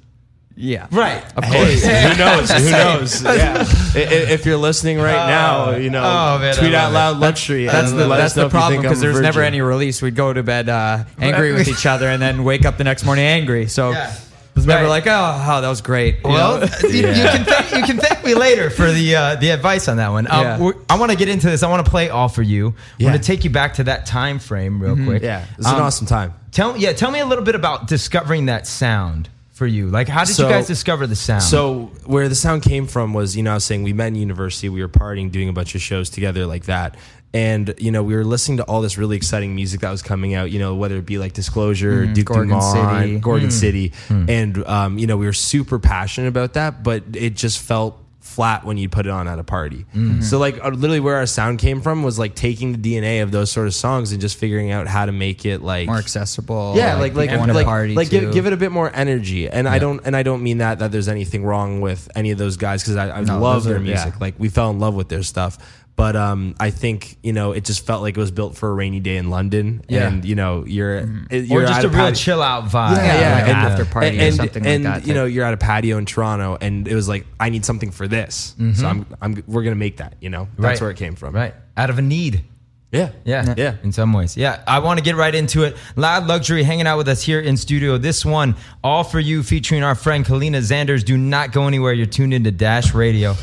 [0.62, 0.88] Yeah.
[0.92, 1.24] Right.
[1.38, 1.86] Of Hey, course.
[1.86, 2.52] who knows?
[2.52, 3.24] Who knows?
[3.40, 3.66] Yeah.
[3.96, 6.94] I- i- If you're listening right now, you know, oh, man, tweet love out it.
[6.94, 7.66] loud luxury.
[7.66, 10.02] That's and the that's the problem because a there's never any release.
[10.02, 13.06] We'd go to bed uh, angry with each other and then wake up the next
[13.06, 13.68] morning angry.
[13.68, 14.14] So Yeah.
[14.54, 14.90] was never Right.
[14.90, 16.16] like, oh, oh, that was great.
[16.16, 16.66] you Well, know?
[16.84, 19.96] you, you can thank, you can thank me later for the uh, the advice on
[19.98, 20.28] that one.
[20.30, 20.72] Um, Yeah.
[20.90, 21.64] I want to get into this.
[21.64, 22.70] I want to play all for you.
[22.70, 23.12] I Yeah.
[23.12, 25.24] want to take you back to that time frame real quick.
[25.24, 26.34] Yeah, it's was an Um, awesome time.
[26.52, 29.88] Tell yeah, tell me a little bit about discovering that sound for you.
[29.88, 31.44] Like, how did you guys discover the sound?
[31.44, 34.16] So where the sound came from was, you know, I was saying we met in
[34.16, 36.96] university, we were partying, doing a bunch of shows together like that.
[37.34, 40.34] And you know, we were listening to all this really exciting music that was coming
[40.34, 40.50] out.
[40.50, 43.20] You know, whether it be like Disclosure, mm, Duke Gorgon Dumont, City.
[43.20, 43.52] Gorgon mm.
[43.52, 44.28] City, mm.
[44.28, 46.82] and um, you know, we were super passionate about that.
[46.82, 49.86] But it just felt flat when you put it on at a party.
[50.22, 53.32] So like, uh, literally, where our sound came from was like taking the DNA of
[53.32, 56.74] those sort of songs and just figuring out how to make it like More accessible.
[56.78, 59.50] yeah, like like to like, party like give, give it a bit more energy.
[59.50, 62.38] And I don't and I don't mean that that there's anything wrong with any of
[62.38, 64.14] those guys because I, I No, love their music.
[64.14, 64.20] yeah.
[64.22, 65.58] Like we fell in love with their stuff.
[66.00, 68.74] But um, I think you know it just felt like it was built for a
[68.74, 70.08] rainy day in London, Yeah.
[70.08, 71.34] and you know you're, Mm-hmm.
[71.34, 72.96] or you're just at a real chill out vibe.
[72.96, 75.44] yeah, yeah, like and- after party or and, something like and, that you know, you're
[75.44, 78.88] at a patio in Toronto, and it was like, I need something for this, so
[78.88, 80.16] I'm, I'm, we're gonna make that.
[80.22, 80.64] You know, that's Mm-hmm.
[80.64, 80.82] Right.
[80.82, 81.36] where it came from.
[81.36, 82.44] Right, out of a need.
[82.92, 83.12] Yeah.
[83.24, 83.76] Yeah, Yeah.
[83.84, 84.64] In some ways, yeah.
[84.66, 85.78] I want to get right into it.
[85.96, 88.00] Loud Luxury hanging out with us here in studio.
[88.00, 91.04] This one, all for you, featuring our friend Kaleena Zanders.
[91.06, 91.94] Do not go anywhere.
[91.94, 93.36] You're tuned into Dash Radio.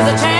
[0.00, 0.39] There's a chance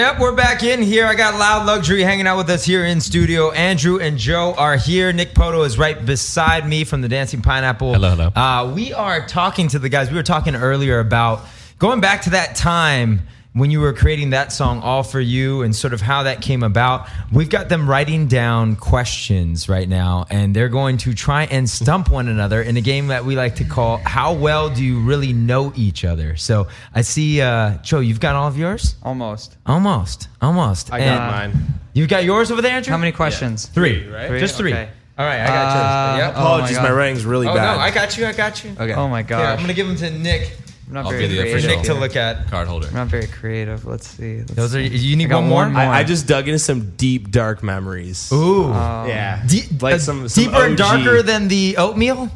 [0.00, 1.04] Yep, we're back in here.
[1.04, 3.50] I got Loud Luxury hanging out with us here in studio.
[3.50, 5.12] Andrew and Joe are here.
[5.12, 7.92] Nick Poto is right beside me from the Dancing Pineapple.
[7.92, 8.28] Hello, hello.
[8.28, 10.08] Uh, we are talking to the guys.
[10.08, 11.44] We were talking earlier about
[11.78, 15.74] going back to that time when you were creating that song, All For You, and
[15.74, 17.08] sort of how that came about.
[17.32, 22.10] We've got them writing down questions right now, and they're going to try and stump
[22.10, 25.32] one another in a game that we like to call How Well Do You Really
[25.32, 26.36] Know Each Other?
[26.36, 28.94] So I see, uh, Joe, you've got all of yours?
[29.02, 29.56] Almost.
[29.66, 30.28] Almost.
[30.40, 30.92] Almost.
[30.92, 31.52] I got mine.
[31.92, 32.92] you've got yours over there, Andrew?
[32.92, 33.66] How many questions?
[33.66, 34.28] Three, right?
[34.28, 34.38] Three?
[34.40, 34.72] Just three.
[34.72, 34.88] Okay.
[35.18, 36.18] All right, I got Uh, yours.
[36.28, 36.30] Yep.
[36.30, 36.92] oh my Apologies, my, God.
[36.94, 37.74] writing's really Oh, bad.
[37.76, 38.26] no, I got you.
[38.26, 38.70] I got you.
[38.78, 38.94] Okay.
[38.94, 39.44] Oh my god.
[39.44, 40.56] I'm going to give them to Nick.
[40.90, 41.58] I'm not I'll very be the For creative.
[41.70, 41.76] official.
[41.76, 42.48] Nick to look at.
[42.50, 42.88] Card holder.
[42.88, 43.86] I'm not very creative.
[43.86, 44.38] Let's see.
[44.38, 45.62] Let's Those are, you need I got one more?
[45.62, 45.82] one more.
[45.82, 48.32] I, I just dug into some deep, dark memories.
[48.32, 48.70] Ooh.
[48.70, 49.40] yeah.
[49.46, 50.78] De- like uh, some, some deeper and OG.
[50.78, 52.28] darker than the oatmeal?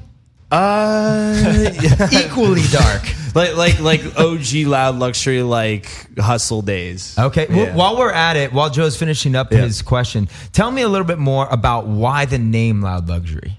[0.53, 1.35] Uh,
[2.13, 3.03] Equally dark.
[3.35, 7.19] like like like OG loud luxury like hustle days.
[7.19, 7.47] Okay.
[7.51, 9.63] Well, while we're at it, while Joe's finishing up Yeah.
[9.63, 13.57] his question, tell me a little bit more about why the name Loud Luxury.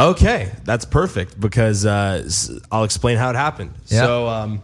[0.00, 2.28] Okay, that's perfect because uh,
[2.70, 3.72] I'll explain how it happened.
[3.86, 4.02] Yeah.
[4.02, 4.62] So, um,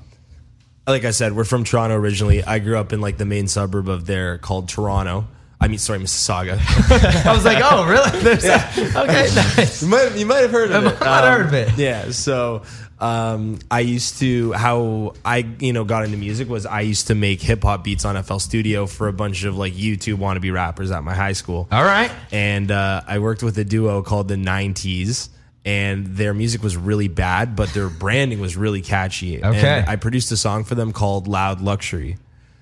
[0.86, 2.44] like I said, we're from Toronto originally.
[2.44, 5.26] I grew up in like the main suburb of there called Toronto.
[5.60, 6.58] I mean, sorry, Mississauga.
[7.26, 8.10] I was like, oh, really?
[8.20, 8.44] There's
[8.96, 9.82] okay, nice.
[9.82, 11.00] you might you might have heard of I it.
[11.00, 11.78] might have heard of it.
[11.78, 12.10] Yeah.
[12.10, 12.62] So
[13.00, 17.14] um, I used to how I you know got into music was I used to
[17.14, 20.90] make hip hop beats on FL Studio for a bunch of like YouTube wannabe rappers
[20.90, 21.68] at my high school.
[21.70, 22.10] All right.
[22.32, 25.28] and uh, I worked with a duo called the 90s.
[25.66, 29.42] And their music was really bad, but their branding was really catchy.
[29.42, 29.78] Okay.
[29.78, 32.18] And I produced a song for them called Loud Luxury.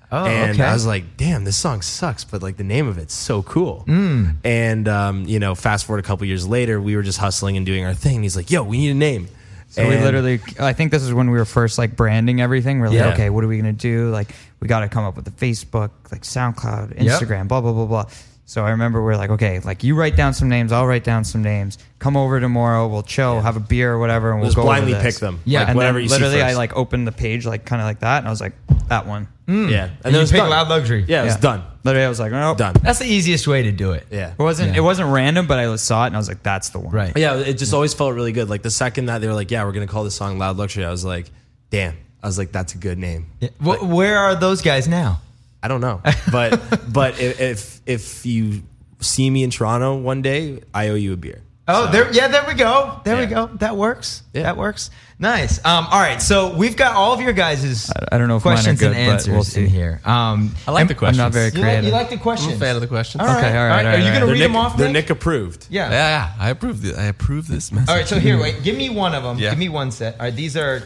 [0.09, 0.63] Oh, and okay.
[0.63, 3.83] I was like, damn, this song sucks, but like the name of it's so cool.
[3.87, 4.35] Mm.
[4.45, 7.65] And, um, you know, fast forward a couple years later, we were just hustling and
[7.65, 8.23] doing our thing.
[8.23, 9.27] He's like, yo, we need a name.
[9.73, 12.79] So we literally, I think this is when we were first like branding everything.
[12.79, 13.13] We're like, Yeah.
[13.13, 14.11] okay, what are we gonna do?
[14.11, 17.21] Like, we got to come up with the Facebook, like SoundCloud, Yep.
[17.21, 18.05] Instagram, blah blah blah blah.
[18.45, 21.23] So I remember we're like, okay, like you write down some names, I'll write down
[21.23, 21.77] some names.
[21.99, 24.93] Come over tomorrow, we'll chill, have a beer or whatever, and we'll Just go blindly
[24.93, 25.15] over this.
[25.15, 25.39] pick them.
[25.45, 25.59] Yeah.
[25.59, 26.57] Like, and whatever then you see literally, I first.
[26.57, 28.53] like opened the page like kind of like that, and I was like,
[28.89, 29.29] that one.
[29.47, 29.71] Mm.
[29.71, 29.83] Yeah.
[29.85, 30.49] And, And then you it was pick done.
[30.49, 31.05] Loud Luxury.
[31.07, 31.39] Yeah, it was Yeah.
[31.41, 31.63] done.
[31.85, 32.75] Literally, I was like, no, Done.
[32.81, 34.07] That's the easiest way to do it.
[34.11, 34.31] Yeah.
[34.31, 34.71] It wasn't.
[34.71, 34.77] Yeah.
[34.77, 36.93] It wasn't random, but I saw it and I was like, that's the one.
[36.93, 37.11] Right.
[37.17, 38.49] Yeah, it just always felt really good.
[38.49, 40.85] Like the second that they were like, "Yeah, we're gonna call this song Loud Luxury,"
[40.85, 41.29] I was like,
[41.71, 43.49] "Damn!" I was like, "That's a good name." Yeah.
[43.61, 45.19] Wh- where are those guys now?
[45.63, 46.01] I don't know,
[46.31, 46.61] but
[46.93, 48.63] but if, if if you
[48.99, 51.41] see me in Toronto one day, I owe you a beer.
[51.65, 52.99] Oh, So- there, yeah, there we go.
[53.05, 53.47] There we go.
[53.59, 54.23] That works.
[54.33, 54.43] Yeah.
[54.43, 54.91] That works.
[55.17, 55.59] Nice.
[55.63, 58.43] Um, all right, so we've got all of your guys' I- I don't know if
[58.43, 59.61] mine are questions good, and but answers we'll see.
[59.61, 60.01] in here.
[60.03, 61.19] Um, I like the questions.
[61.19, 62.51] I'm not very you, like, you like the questions?
[62.55, 62.61] I'm questions?
[62.61, 63.21] a fan of the questions.
[63.21, 63.37] All right.
[63.37, 64.75] Okay, all right, Are you going to read Nick, them off?
[64.75, 65.05] they're Nick?
[65.05, 65.67] Nick approved.
[65.69, 65.89] Yeah.
[65.89, 66.33] Yeah, yeah.
[66.37, 66.81] I approve.
[66.81, 67.87] The, I approve this message.
[67.89, 68.61] All right, so here, wait.
[68.63, 69.39] Give me one of them.
[69.39, 69.51] Yeah.
[69.51, 70.15] Give me one set.
[70.19, 70.83] All right, these are.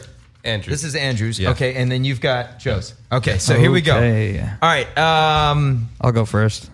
[0.48, 0.70] Andrew.
[0.70, 1.38] This is Andrew's.
[1.38, 1.50] Yeah.
[1.50, 2.94] Okay, and then you've got Joe's.
[3.12, 3.96] Okay, so here we go.
[3.96, 4.40] Okay.
[4.40, 6.70] All right, um, I'll go first.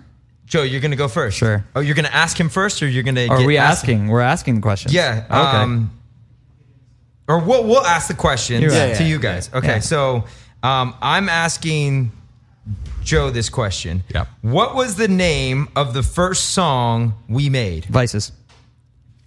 [0.46, 1.36] Joe, you're going to go first.
[1.38, 1.64] Sure.
[1.74, 3.28] Oh, you're going to ask him first, or you're going to?
[3.28, 4.08] Are we asking?
[4.08, 4.94] We're asking the questions.
[4.94, 5.24] Yeah.
[5.26, 5.34] Okay.
[5.34, 5.90] Um,
[7.26, 9.00] or we'll we'll ask the questions You're to right.
[9.00, 9.50] you guys.
[9.52, 9.66] Okay.
[9.66, 9.78] Yeah.
[9.80, 10.24] So
[10.62, 12.12] um, I'm asking
[13.02, 14.02] Joe this question.
[14.14, 14.28] Yep.
[14.42, 17.86] What was the name of the first song we made?
[17.86, 18.32] Vices.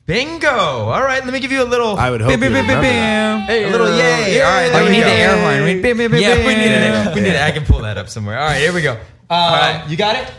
[0.08, 0.50] Bingo.
[0.50, 1.24] All right.
[1.24, 1.98] Let me give you a little.
[1.98, 3.48] I would hope you Bam, bam, bam, that.
[3.48, 3.68] bam.
[3.68, 4.42] a little yay.
[4.42, 4.70] All right.
[4.70, 5.06] Oh, there you we need go.
[5.10, 5.64] the air horn.
[5.66, 7.16] We- bam, bam, bam, Yeah, we need it.
[7.16, 7.42] We need it.
[7.42, 8.40] I can pull that up somewhere.
[8.40, 8.58] All right.
[8.60, 8.98] Here we go.
[9.30, 10.32] Um, You got it.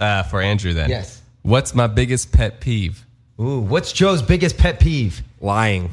[0.00, 0.88] Uh, for Andrew, then.
[0.90, 1.20] Yes.
[1.42, 3.04] What's my biggest pet peeve?
[3.40, 3.58] Ooh.
[3.60, 5.22] What's Joe's biggest pet peeve?
[5.40, 5.90] Lying.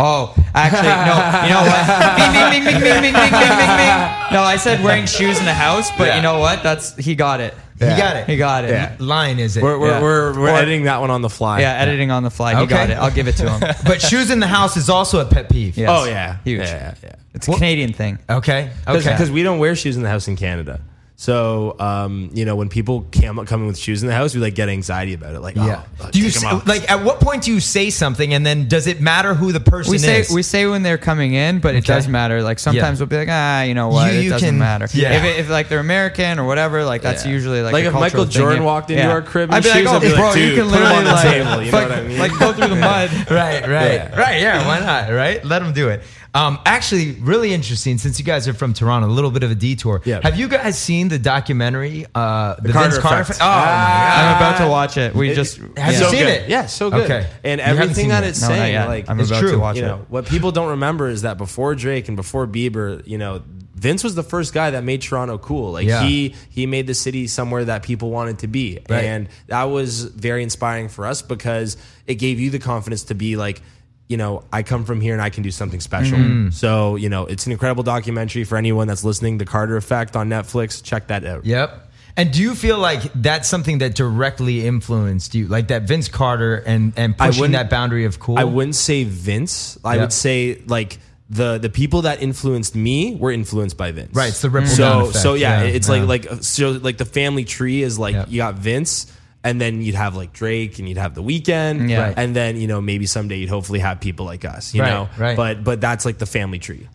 [0.00, 1.16] Oh, actually, no.
[1.42, 1.82] You know what?
[2.16, 3.98] Bing, bing, bing, bing, bing, bing, bing, bing, bing, bing.
[4.30, 6.16] No, I said wearing shoes in the house, but Yeah.
[6.16, 6.62] you know what?
[6.62, 7.54] That's he got it.
[7.78, 8.26] He got it.
[8.26, 8.70] He got it.
[8.70, 8.96] Yeah.
[8.98, 9.62] Line is it?
[9.62, 10.02] We're we're Yeah.
[10.02, 11.60] we're, we're Or- editing that one on the fly.
[11.60, 12.54] Yeah, editing on the fly.
[12.54, 12.74] He Okay.
[12.74, 12.94] got it.
[12.94, 13.60] I'll give it to him.
[13.84, 15.76] but shoes in the house is also a pet peeve.
[15.76, 15.88] Yes.
[15.92, 16.38] Oh yeah.
[16.44, 16.60] Huge.
[16.60, 17.14] Yeah, yeah.
[17.34, 18.18] It's a Canadian thing.
[18.28, 18.70] Okay.
[18.86, 19.10] Okay.
[19.12, 20.80] Because we don't wear shoes in the house in Canada.
[21.20, 24.40] So, um, you know, when people come, come in with shoes in the house, we
[24.40, 25.40] like get anxiety about it.
[25.40, 25.82] Like, Yeah.
[26.00, 26.68] oh, do you take 'em say, off.
[26.68, 29.58] like at what point do you say something and then does it matter who the
[29.58, 30.30] person We say is?
[30.30, 31.92] we say when they're coming in, but it Okay.
[31.94, 32.40] does matter.
[32.40, 33.02] Like sometimes Yeah.
[33.02, 34.12] we'll be like, ah, you know what?
[34.14, 34.86] You- it doesn't can- matter.
[34.92, 35.14] yeah.
[35.14, 37.32] If, it, if like they're American or whatever, like that's Yeah.
[37.32, 38.30] usually like Like a if Michael thing.
[38.34, 38.66] Jordan Yeah.
[38.66, 39.10] walked into Yeah.
[39.10, 40.70] our crib in I'd be like, shoes, oh, I'd be like, bro, you dude, can
[40.70, 42.18] literally on the like, table, you know like, what I mean?
[42.20, 43.10] like go through the mud.
[43.28, 44.40] right, right, right.
[44.40, 45.12] Yeah, why not?
[45.12, 45.44] Right?
[45.44, 46.04] Let them do it.
[46.34, 47.98] Um, actually, really interesting.
[47.98, 50.02] Since you guys are from Toronto, a little bit of a detour.
[50.04, 50.20] Yeah.
[50.22, 53.22] Have you guys seen the documentary, uh, the, Carter Vince Carter?
[53.22, 53.38] Effect.
[53.42, 55.14] Oh, my I'm about to watch it.
[55.14, 56.28] We It- just Have you so seen good.
[56.28, 56.48] it?
[56.48, 57.04] Yeah, so good.
[57.10, 57.26] Okay.
[57.44, 58.88] And everything that it's No, not saying, yet.
[58.88, 59.52] like, I'm it's about true.
[59.52, 59.86] to watch you it.
[59.86, 63.42] know, what people don't remember is that before Drake and before Bieber, you know,
[63.74, 65.70] Vince was the first guy that made Toronto cool.
[65.72, 66.02] Like Yeah.
[66.02, 69.04] he he made the city somewhere that people wanted to be, Right.
[69.04, 71.76] and that was very inspiring for us because
[72.06, 73.62] it gave you the confidence to be like.
[74.08, 76.16] You know, I come from here and I can do something special.
[76.18, 76.52] Mhm.
[76.52, 79.38] So, you know, it's an incredible documentary for anyone that's listening.
[79.38, 80.82] The Carter Effect on Netflix.
[80.82, 81.44] Check that out.
[81.44, 81.84] Yep.
[82.16, 86.56] And do you feel like that's something that directly influenced you, like that Vince Carter
[86.66, 88.38] and and pushing that boundary of cool?
[88.38, 89.78] I wouldn't say Vince.
[89.84, 90.00] I Yep.
[90.00, 90.98] would say like
[91.30, 94.14] the the people that influenced me were influenced by Vince.
[94.14, 96.02] Right, it's the ripple so, effect, So yeah, yeah, it's yeah.
[96.04, 99.06] like like so like the family tree is like you got Vince.
[99.44, 102.00] And then you'd have like Drake, and you'd have the Weeknd, Yeah.
[102.08, 102.14] Right.
[102.16, 105.08] and then you know maybe someday you'd hopefully have people like us, you Right, know.
[105.16, 105.36] right.
[105.36, 106.88] But but that's like the family tree.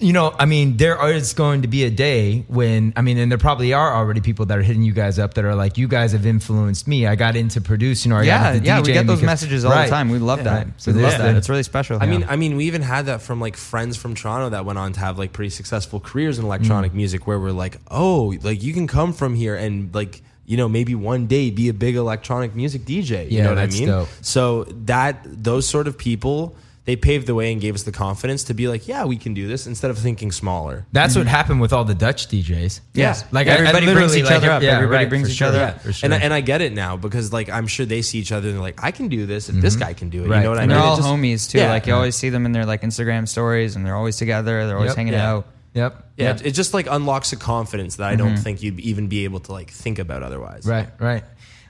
[0.00, 3.30] you know, I mean, there is going to be a day when, I mean, and
[3.30, 5.88] there probably are already people that are hitting you guys up that are like, you
[5.88, 7.06] guys have influenced me.
[7.06, 9.64] I got into producing, or I Yeah, got into yeah, we get those because- messages
[9.66, 9.84] all Right.
[9.86, 10.08] the time.
[10.08, 10.66] We love that.
[10.66, 10.86] Right.
[10.86, 11.36] we love there's that.
[11.36, 11.98] It's really special.
[12.00, 14.78] I mean, I mean, we even had that from like friends from Toronto that went
[14.78, 16.96] on to have like pretty successful careers in electronic Mm.
[16.96, 20.68] music, where we're like, oh, like you can come from here and like you know
[20.68, 23.30] maybe one day be a big electronic music DJ.
[23.30, 23.88] You Yeah, know what that's I mean?
[23.88, 24.08] dope.
[24.22, 26.56] So that those sort of people.
[26.86, 29.32] They paved the way and gave us the confidence to be like, yeah, we can
[29.34, 30.86] do this instead of thinking smaller.
[30.90, 32.80] That's what happened with all the Dutch DJs.
[32.94, 33.22] Yes.
[33.30, 34.62] Like I- I Everybody brings each like, other up.
[34.62, 35.48] yeah, Everybody right, brings each sure.
[35.48, 35.82] other up.
[35.82, 36.06] for sure.
[36.06, 38.48] And I, and I get it now because like I'm sure they see each other
[38.48, 39.80] and they're like, I can do this if this Mhm.
[39.80, 40.28] guy can do it.
[40.30, 40.38] Right.
[40.38, 40.78] You know what I and mean?
[40.78, 41.58] they're all just- homies too.
[41.58, 41.68] Yeah.
[41.70, 44.66] Like you always see them in their like Instagram stories, and they're always together.
[44.66, 44.96] They're always Yep.
[44.96, 45.30] hanging Yeah.
[45.30, 45.46] out.
[45.74, 46.04] Yep.
[46.16, 46.40] Yeah, Yep.
[46.40, 48.42] it- it just like unlocks a confidence that I don't Mhm.
[48.42, 50.64] think you'd even be able to like think about otherwise.
[50.66, 51.22] Right, right.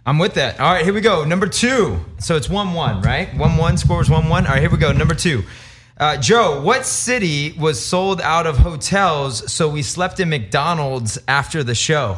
[0.06, 0.58] I'm with that.
[0.58, 1.24] All right, here we go.
[1.24, 2.00] Number two.
[2.18, 3.36] So it's 1 1, right?
[3.36, 4.46] 1 1, scores 1 1.
[4.46, 4.92] All right, here we go.
[4.92, 5.44] Number two.
[5.98, 11.62] Uh, Joe, what city was sold out of hotels so we slept in McDonald's after
[11.62, 12.16] the show?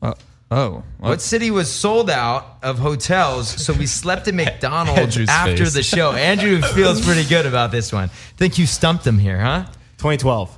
[0.00, 0.14] Oh,
[0.52, 1.20] oh What?
[1.20, 5.72] city was sold out of hotels so we slept in McDonald's after face.
[5.74, 6.12] the show?
[6.12, 8.08] Andrew feels pretty good about this one.
[8.36, 9.64] Think you stumped him here, huh?
[9.98, 10.56] 2012.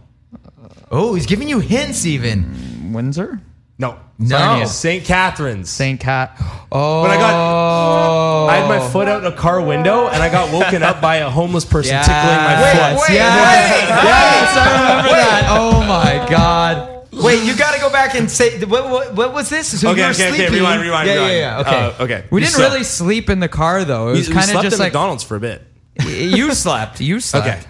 [0.91, 2.93] Oh, he's giving you hints even.
[2.93, 3.41] Windsor?
[3.79, 3.99] No.
[4.19, 4.65] No.
[4.65, 5.05] St.
[5.05, 5.71] Catharines.
[5.71, 6.01] St.
[6.01, 6.35] Cat.
[6.73, 7.03] Oh.
[7.03, 10.53] When I got, I had my foot out in a car window and I got
[10.53, 12.07] woken up by a homeless person Yes.
[12.07, 13.09] tickling my Wait, foot.
[13.09, 15.47] wait, Yes, Yes, I remember that.
[15.51, 16.95] Oh my god.
[17.13, 19.81] Wait, you got to go back and say what, what, what was this?
[19.81, 20.55] So Okay, you were okay, okay, sleeping.
[20.55, 21.33] rewind, rewind, yeah, rewind.
[21.33, 21.85] Yeah, yeah, okay.
[22.01, 22.25] Uh, okay.
[22.31, 22.73] We You didn't slept.
[22.73, 24.09] really sleep in the car though.
[24.09, 25.63] It We- was we kind of slept just at like McDonald's for a bit.
[26.07, 27.01] you slept.
[27.01, 27.47] You slept.
[27.47, 27.61] Okay.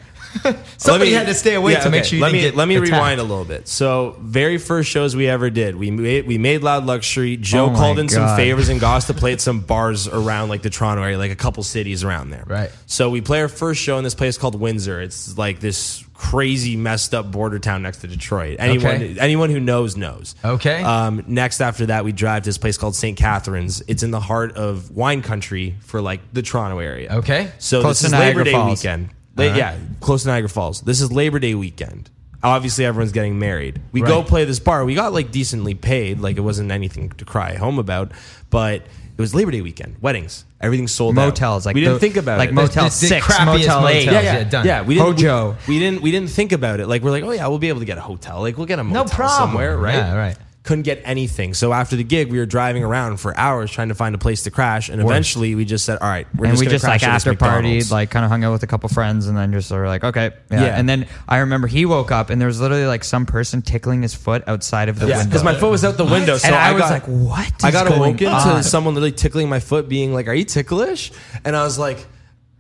[0.77, 2.93] Somebody had to stay awake to make sure you let me let me attacked.
[2.93, 3.69] rewind a little bit.
[3.69, 7.37] So, very first shows we ever did, we made we made Loud Luxury.
[7.37, 10.49] Joe Oh called in some favors and got us to play at some bars around
[10.49, 12.45] like the Toronto area, like a couple cities around there.
[12.47, 12.71] Right.
[12.87, 15.01] So we play our first show in this place called Windsor.
[15.01, 18.57] It's like this crazy messed up border town next to Detroit.
[18.59, 19.17] Anyone Okay.
[19.21, 20.35] anyone who knows knows.
[20.45, 20.83] Okay.
[20.83, 23.17] Um, next after that, we drive to this place called St.
[23.17, 23.83] Catharines.
[23.87, 27.19] It's in the heart of wine country for like the Toronto area.
[27.19, 27.53] Okay.
[27.59, 28.79] So Close this is Labor Niagara Day Falls.
[28.83, 29.11] weekend.
[29.39, 29.57] La- All right.
[29.59, 30.81] Yeah, close to Niagara Falls.
[30.83, 32.11] This is Labor Day weekend.
[32.43, 33.81] Obviously, everyone's getting married.
[33.93, 34.27] We go Right.
[34.29, 34.85] play this bar.
[34.85, 36.21] We got like decently paid.
[36.21, 38.13] Like it wasn't anything to cry home about,
[38.51, 39.97] but it was Labor Day weekend.
[40.01, 41.25] Weddings, everything's sold out.
[41.27, 42.55] Motels, like we didn't the- think about like it.
[42.55, 44.07] Motel The- the Six, crappiest Motel Eight.
[44.07, 44.07] motels.
[44.07, 44.67] yeah, Yeah, yeah, done.
[44.67, 44.83] yeah.
[44.83, 45.07] We didn't.
[45.19, 45.57] Hojo.
[45.67, 46.03] We, we didn't.
[46.03, 46.87] We didn't think about it.
[46.87, 48.41] Like we're like, oh yeah, we'll be able to get a hotel.
[48.41, 49.49] Like we'll get a motel No problem.
[49.49, 49.95] somewhere, right?
[49.95, 50.37] Yeah, right.
[50.69, 51.55] Couldn't get anything.
[51.55, 54.43] So after the gig, we were driving around for hours trying to find a place
[54.43, 57.03] to crash, and eventually we just said, all right, we're and just we just like
[57.03, 59.87] after partied, like kind of hung out with a couple friends, and then just sort
[59.87, 60.65] of like, okay, yeah.
[60.65, 60.79] Yeah.
[60.79, 64.03] And then I remember he woke up, and there was literally like some person tickling
[64.03, 65.31] his foot outside of the Yeah, window.
[65.31, 66.37] because my foot was out the window.
[66.37, 67.65] So and I, was got, like, what?
[67.65, 71.13] I got awoken to someone literally tickling my foot, being like, "Are you ticklish?"
[71.47, 72.07] And I was like,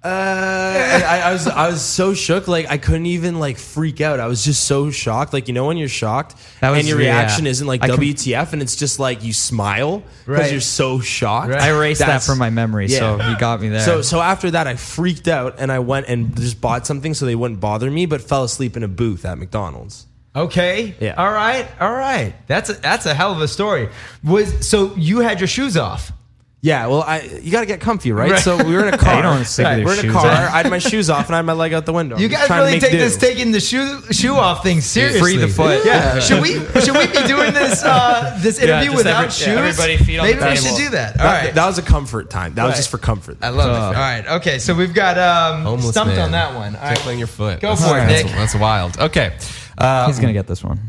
[0.03, 0.09] "Uh."
[1.09, 4.21] I, I was I was so shook, like I couldn't even like freak out.
[4.21, 5.33] I was just so shocked.
[5.33, 7.17] Like you know when you're shocked That was- and your yeah.
[7.17, 10.53] reaction isn't like I com- WTF, and it's just like you smile because Right.
[10.53, 11.53] you're so shocked.
[11.53, 13.81] I erased that from my memory, so he got me there.
[13.81, 17.27] So so after that, I freaked out and I went and just bought something so
[17.27, 20.07] they wouldn't bother me, but fell asleep in a booth at McDonald's.
[20.37, 20.95] Okay.
[21.01, 21.15] Yeah.
[21.17, 21.67] All right.
[21.81, 22.35] All right.
[22.47, 23.89] That's a, that's a hell of a story.
[24.23, 26.13] Was so you had your shoes off?
[26.61, 28.33] Yeah, well, I you got to get comfy, right?
[28.33, 28.41] Right.
[28.43, 29.15] So we were in a car.
[29.15, 30.27] you don't wanna sleep with your we're in a shoes car.
[30.27, 30.33] on.
[30.35, 32.19] I had my shoes off and I had my leg out the window.
[32.19, 32.99] You I'm guys trying to really make take do.
[32.99, 35.21] this taking the shoe shoe off thing seriously.
[35.21, 35.87] Free the foot.
[35.87, 36.19] Yeah.
[36.19, 39.47] should we should we be doing this uh, this Yeah, interview just without every- shoes?
[39.47, 40.67] yeah, everybody feet on Maybe the we table.
[40.67, 41.11] should do that.
[41.21, 41.55] All That, right.
[41.55, 42.55] that was a comfort time.
[42.55, 42.77] That was Right.
[42.79, 43.39] just for comfort.
[43.41, 43.77] I love Uh, it.
[43.77, 44.27] All right.
[44.41, 44.59] Okay.
[44.59, 46.25] So we've got um, Homeless stumped man.
[46.25, 46.75] on that one.
[46.75, 46.97] All right.
[46.97, 47.61] Tickling your foot.
[47.61, 48.33] Go That's- for it, that's, Nick.
[48.35, 48.99] That's wild.
[48.99, 49.37] Okay.
[49.79, 50.81] Uh, He's gonna get this one.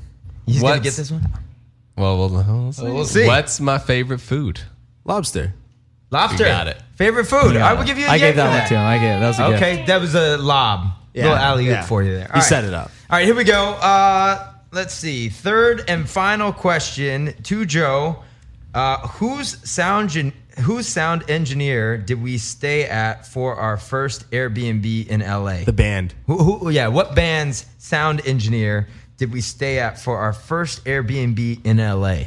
[0.47, 1.29] He's gonna What's- get this one.
[1.95, 2.83] Well, we'll, we'll, see.
[2.85, 3.27] We'll see.
[3.27, 4.61] What's my favorite food?
[5.09, 5.53] Lobster.
[6.11, 6.43] Lobster.
[6.43, 6.77] You got it.
[6.95, 7.55] Favorite food.
[7.55, 7.67] Yeah.
[7.67, 8.05] I will give you.
[8.05, 8.81] a I gave for that one to him.
[8.81, 9.63] I gave that was a gift.
[9.63, 10.91] Okay, that was a lob.
[11.15, 11.81] Yeah, Little alley oop yeah.
[11.81, 12.21] for you there.
[12.21, 12.43] You All right.
[12.43, 12.91] set it up.
[13.09, 13.71] All right, here we go.
[13.73, 15.29] Uh, let's see.
[15.29, 18.23] Third and final question to Joe:
[18.75, 25.07] uh, Whose sound gen- whose sound engineer did we stay at for our first Airbnb
[25.07, 25.63] in LA?
[25.63, 26.13] The band.
[26.27, 28.87] Who, who, yeah, what band's sound engineer
[29.17, 32.25] did we stay at for our first Airbnb in LA?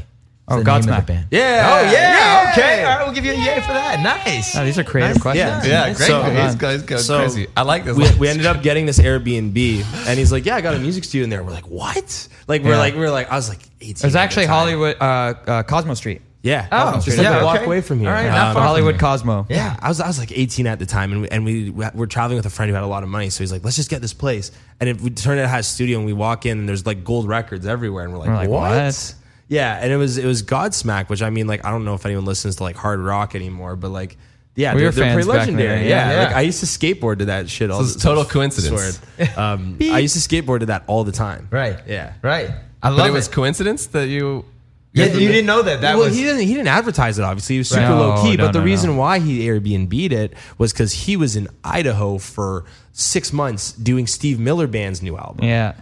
[0.59, 0.99] The name Godsmack.
[0.99, 1.27] of the band.
[1.31, 1.69] Yeah.
[1.71, 1.93] Oh yeah.
[1.93, 2.51] Yeah.
[2.53, 2.85] Okay.
[2.85, 3.05] All right.
[3.05, 4.01] We'll give you a yay for that.
[4.03, 4.57] Nice.
[4.57, 5.23] Oh, these are creative Nice.
[5.23, 5.67] questions.
[5.67, 5.87] Yeah.
[5.89, 6.07] Yeah, great.
[6.07, 7.47] So, These guys go So crazy.
[7.57, 7.97] I like this.
[7.97, 11.05] We, we ended up getting this Airbnb, and he's like, "Yeah, I got a music
[11.05, 12.79] studio in there." We're like, "What?" Like we're Yeah.
[12.79, 13.91] like we're like I was like 18.
[13.91, 14.47] It was actually.
[14.47, 15.05] Hollywood, uh,
[15.47, 16.23] uh, Cosmo Street.
[16.45, 16.67] Yeah.
[16.73, 17.65] Oh, just yeah, like a walk okay.
[17.67, 18.09] away from here.
[18.09, 18.99] All right, Um, not far Hollywood.
[18.99, 19.47] Cosmo.
[19.49, 22.09] Yeah, I was I was like 18 at the time, and we, and we were
[22.09, 23.31] traveling with a friend who had a lot of money.
[23.31, 24.51] So he's like, "Let's just get this place."
[24.81, 27.05] And it, we turned out it has studio, and we walk in, and there's like
[27.05, 28.71] gold records everywhere, and we're like, We're like, what?
[28.73, 29.15] what?
[29.53, 32.07] Yeah, and it was it was Godsmack, which I mean, like I don't know if
[32.07, 34.17] anyone listens to like hard rock anymore, but like.
[34.55, 35.83] Yeah, We they're, they're pretty fans back in the legendary.
[35.85, 36.23] day, yeah, yeah.
[36.27, 37.79] like I used to skateboard to that shit all.
[37.79, 39.01] So it's the- total coincidence.
[39.37, 41.49] Um, I used to skateboard to that all the time.
[41.51, 41.79] Right.
[41.87, 42.13] Yeah.
[42.21, 42.51] Right.
[42.83, 43.13] I love but it it.
[43.13, 44.45] was coincidence that you.
[44.93, 45.81] yeah, you didn't know that.
[45.81, 46.43] That well, was he didn't.
[46.43, 47.23] He didn't advertise it.
[47.23, 47.91] Obviously, he was super Right.
[47.99, 48.37] low key.
[48.37, 48.97] No, but the no, no, reason no.
[48.97, 54.39] why he Airbnb'd it was because he was in Idaho for six months doing Steve
[54.39, 55.47] Miller Band's new album.
[55.47, 55.77] Yeah.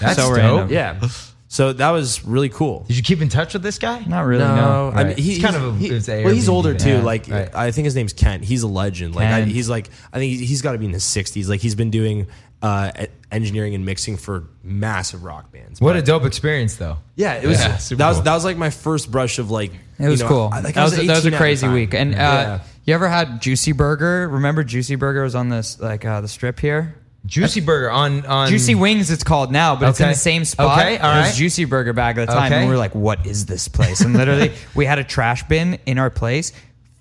[0.00, 0.36] That's so dope.
[0.38, 0.70] random.
[0.72, 1.00] Yeah.
[1.50, 2.84] So that was really cool.
[2.88, 4.00] Did you keep in touch with this guy?
[4.06, 4.54] Not really, no.
[4.54, 5.18] No, I mean Right.
[5.18, 6.90] he, It's kind he's- of a- he- it's a well, he's older too.
[6.90, 7.54] Yeah, like right.
[7.54, 8.44] I think his name's Kent.
[8.44, 9.14] He's a legend.
[9.16, 11.48] Like I, he's like I think he's got to be in his sixties.
[11.48, 12.26] Like he's been doing
[12.60, 15.80] uh, e- engineering and mixing for massive rock bands.
[15.80, 16.98] What But- a dope experience, though.
[17.16, 17.34] yeah!
[17.34, 20.08] It was Yeah, that super was that was like my first brush of like It
[20.08, 20.50] was you know, cool.
[20.52, 21.94] I, like, that, I was, that was a crazy week.
[21.94, 22.60] And uh, Yeah.
[22.84, 24.28] you ever had Juicy Burger?
[24.28, 26.94] Remember Juicy Burger was on this like uh, the strip here.
[27.26, 30.12] Juicy Burger on on Juicy Wings, it's called now, but it's in Okay.
[30.14, 30.78] the same spot.
[30.78, 31.34] Okay, all It was right.
[31.34, 32.60] Juicy Burger back at the time, Okay.
[32.60, 35.78] and we were like, "What is this place?" And literally, we had a trash bin
[35.84, 36.52] in our place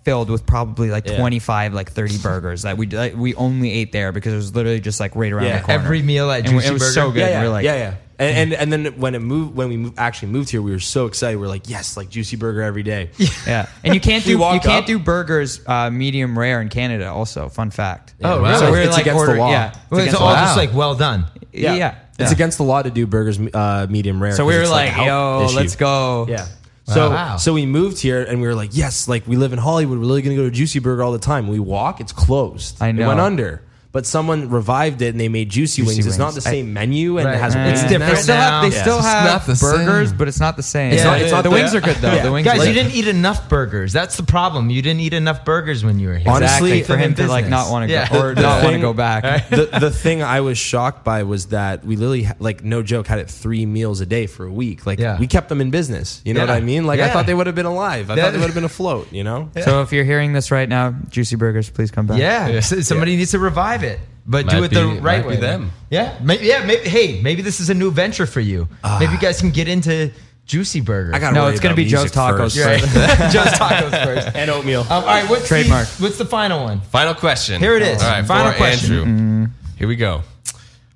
[0.03, 1.17] filled with probably like Yeah.
[1.17, 4.79] 25, like 30 burgers that we like, we only ate there because it was literally
[4.79, 5.57] just like right around Yeah.
[5.59, 5.81] the corner.
[5.83, 6.91] Every meal at And Juicy it was Burger?
[6.93, 7.19] so good.
[7.19, 7.93] Yeah, yeah, we were like, yeah, yeah.
[8.19, 10.79] And, and and then when it moved, when we moved, actually moved here, we were
[10.79, 11.37] so excited.
[11.37, 13.11] We are like, yes, like juicy burger every day.
[13.45, 16.69] Yeah, and you can't do you walked can't up- do burgers uh, medium rare in
[16.69, 17.11] Canada.
[17.11, 18.15] Also, fun fact.
[18.23, 18.57] Oh, really?
[18.57, 19.51] So we were It's like against the ordering, law.
[19.51, 20.35] yeah, Well, it's all law.
[20.45, 21.25] just like well done.
[21.53, 21.75] yeah.
[21.75, 21.95] yeah.
[22.17, 24.31] It's against the law to do burgers uh, medium rare.
[24.31, 25.55] So we were it's like, yo, issue.
[25.55, 26.25] let's go.
[26.27, 26.47] Yeah.
[26.85, 27.37] So Wow.
[27.37, 29.99] so we moved here and we were like, yes, like we live in Hollywood.
[29.99, 31.47] We're really gonna go to Juicy Burger all the time.
[31.49, 32.81] We walk, it's closed.
[32.81, 33.01] I know.
[33.01, 33.07] It know.
[33.09, 33.61] went under.
[33.93, 36.05] But someone revived it and they made juicy, Juicy wings.
[36.07, 36.35] It's not wings.
[36.35, 37.35] the same menu and Right.
[37.35, 37.79] it has Uh, wings.
[37.81, 38.81] It's different They still have, they now.
[38.83, 40.17] still It's have not the burgers, same.
[40.17, 40.91] but it's not the same.
[40.93, 42.13] It's not- it's not the the- wings are good though.
[42.13, 42.23] Yeah.
[42.23, 42.83] The wings, Guys, are you good.
[42.83, 43.93] didn't eat enough burgers.
[43.93, 44.69] That's the problem.
[44.69, 46.29] You didn't eat enough burgers when you were here.
[46.29, 48.07] Honestly, exactly for Them in him to like not want to Yeah.
[48.11, 49.49] go or The not want to thing- go back.
[49.49, 53.07] the the thing I was shocked by was that we literally ha- like no joke
[53.07, 54.85] had it three meals a day for a week.
[54.85, 55.17] Like Yeah.
[55.17, 56.21] we kept them in business.
[56.25, 56.47] You know Yeah.
[56.51, 56.85] what I mean?
[56.85, 57.13] Like I Yeah.
[57.13, 58.11] thought they would have been alive.
[58.11, 59.07] I That- thought they would have been afloat.
[59.11, 59.49] You know?
[59.63, 62.19] So if you're hearing this right now, Juicy Burgers, please come back.
[62.19, 65.27] Yeah, s- somebody needs to revive it, but do it the be- right might be
[65.35, 65.35] way.
[65.37, 65.71] them.
[65.89, 66.89] Yeah, maybe, yeah, maybe.
[66.89, 68.67] Hey, maybe this is a new venture for you.
[68.99, 70.11] maybe you guys can get into
[70.45, 71.13] Juicy Burger.
[71.13, 72.81] I got No, it's gonna be Joe's Tacos Right.
[72.81, 73.33] first.
[73.33, 74.29] Just tacos first.
[74.35, 74.81] and oatmeal.
[74.81, 75.87] Um, all right, what's Trademark.
[75.87, 76.81] The, what's the final one?
[76.81, 77.59] Final question.
[77.59, 78.01] Here it is.
[78.03, 78.93] All right, Final for question.
[78.97, 79.47] Andrew.
[79.77, 80.23] Here we go.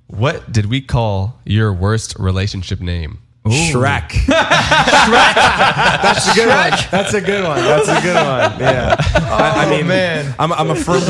[0.08, 3.20] What did we call your worst relationship name?
[3.48, 4.12] Shrek.
[6.02, 6.72] That's a good one.
[6.92, 7.58] That's a good one.
[7.58, 8.60] That's a good one.
[8.60, 8.96] Yeah.
[9.00, 10.36] I, I mean, man.
[10.38, 11.02] I'm, I'm a firm.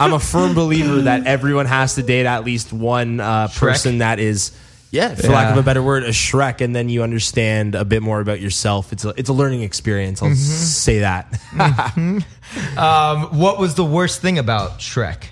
[0.00, 4.18] I'm a firm believer that everyone has to date at least one uh, person that
[4.18, 4.52] is.
[4.92, 8.02] Yeah, for lack of a better word, a Shrek, and then you understand a bit
[8.02, 8.92] more about yourself.
[8.92, 10.20] It's a it's a learning experience.
[10.20, 11.32] I'll say that.
[12.76, 15.22] Um, what was the worst thing about Shrek?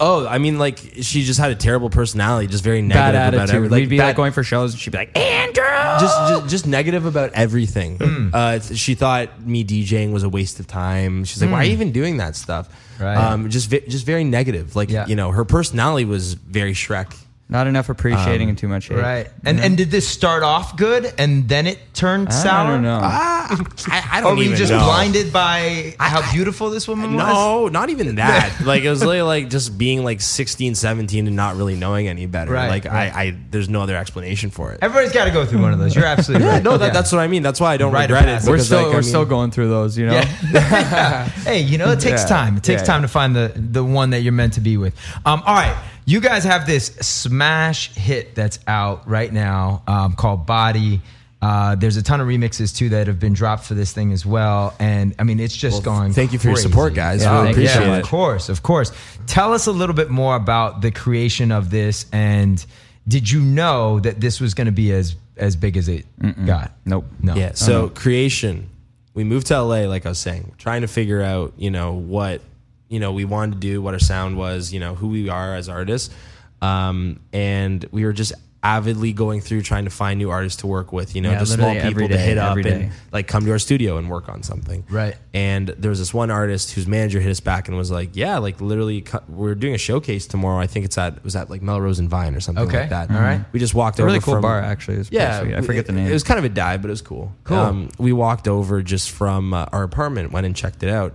[0.00, 3.34] Oh, I mean, like she just had a terrible personality, just very Bad negative about
[3.34, 3.54] attitude.
[3.56, 3.78] everything.
[3.80, 5.64] We'd be bad- like going for shows, and she'd be like, Andrew.
[6.00, 7.96] just, just just negative about everything.
[7.98, 8.30] Hmm.
[8.32, 11.24] Uh, she thought me DJing was a waste of time.
[11.24, 12.68] She's like, "Why are you even doing that stuff?"
[12.98, 13.04] Hmm.
[13.04, 13.16] Right.
[13.16, 14.74] Um, just ve- just very negative.
[14.76, 15.06] Like Yeah.
[15.06, 17.14] you know, her personality was very Shrek.
[17.50, 18.98] Not enough appreciating and too much hate.
[18.98, 19.28] Right.
[19.42, 22.40] And and did this start off good and then it turned sour?
[22.40, 22.70] I sour?
[22.74, 23.00] don't know.
[23.02, 24.80] I, I Or don't were you even just know.
[24.84, 27.24] blinded by how beautiful this woman was?
[27.24, 28.60] No, not even that.
[28.64, 32.26] like it was really like just being like 16, 17 and not really knowing any
[32.26, 32.52] better.
[32.52, 33.14] Right, like right.
[33.14, 34.80] I, I, there's no other explanation for it.
[34.82, 35.96] Everybody's got to go through one of those.
[35.96, 36.62] You're absolutely Yeah, right.
[36.62, 37.42] no, that, that's what I mean.
[37.42, 38.32] That's why I don't Rite of regret it.
[38.32, 38.48] passage.
[38.48, 40.12] We're because, still like, I we're mean- still going through those, you know.
[40.12, 41.24] Yeah.
[41.28, 42.28] hey, you know, it takes Yeah.
[42.28, 42.56] time.
[42.58, 44.94] It takes Yeah, time to find the the one that you're meant to be with.
[45.24, 45.74] Um, all right,
[46.08, 51.02] you guys have this smash hit that's out right now um, called Body.
[51.42, 54.24] Uh, there's a ton of remixes too that have been dropped for this thing as
[54.24, 56.12] well, and I mean it's just Well, going.
[56.14, 57.22] thank you for your support, guys.
[57.22, 58.90] Yeah, Really yeah, appreciate Of course, of course.
[59.26, 62.64] Tell us a little bit more about the creation of this, and
[63.06, 66.06] did you know that this was going to be as as big as it
[66.46, 66.72] got?
[66.86, 67.04] Nope.
[67.20, 67.34] No.
[67.34, 67.52] Yeah.
[67.52, 68.70] So creation,
[69.12, 72.40] we moved to LA, like I was saying, trying to figure out, you know, what,
[72.88, 75.54] you know, we wanted to do, what our sound was, you know, who we are
[75.54, 76.14] as artists.
[76.60, 80.92] Um, and we were just avidly going through trying to find new artists to work
[80.92, 81.14] with.
[81.14, 83.52] You know, Yeah, just small people every to hit up every and like come to
[83.52, 84.84] our studio and work on something.
[84.90, 85.14] Right.
[85.32, 88.38] And there was this one artist whose manager hit us back and was like, "Yeah,
[88.38, 90.58] like literally, we're doing a showcase tomorrow.
[90.58, 92.80] I think it's at was at like Melrose and Vine or something Okay.
[92.80, 93.10] like that.
[93.12, 93.44] All right.
[93.52, 94.96] We just walked a over really cool from- bar, actually.
[94.96, 95.54] It was yeah, sweet.
[95.54, 96.08] I forget the name.
[96.08, 97.32] It was kind of a dive, but it was cool.
[97.44, 97.86] Cool.
[97.98, 101.14] we walked over just from uh, our apartment, went and checked it out,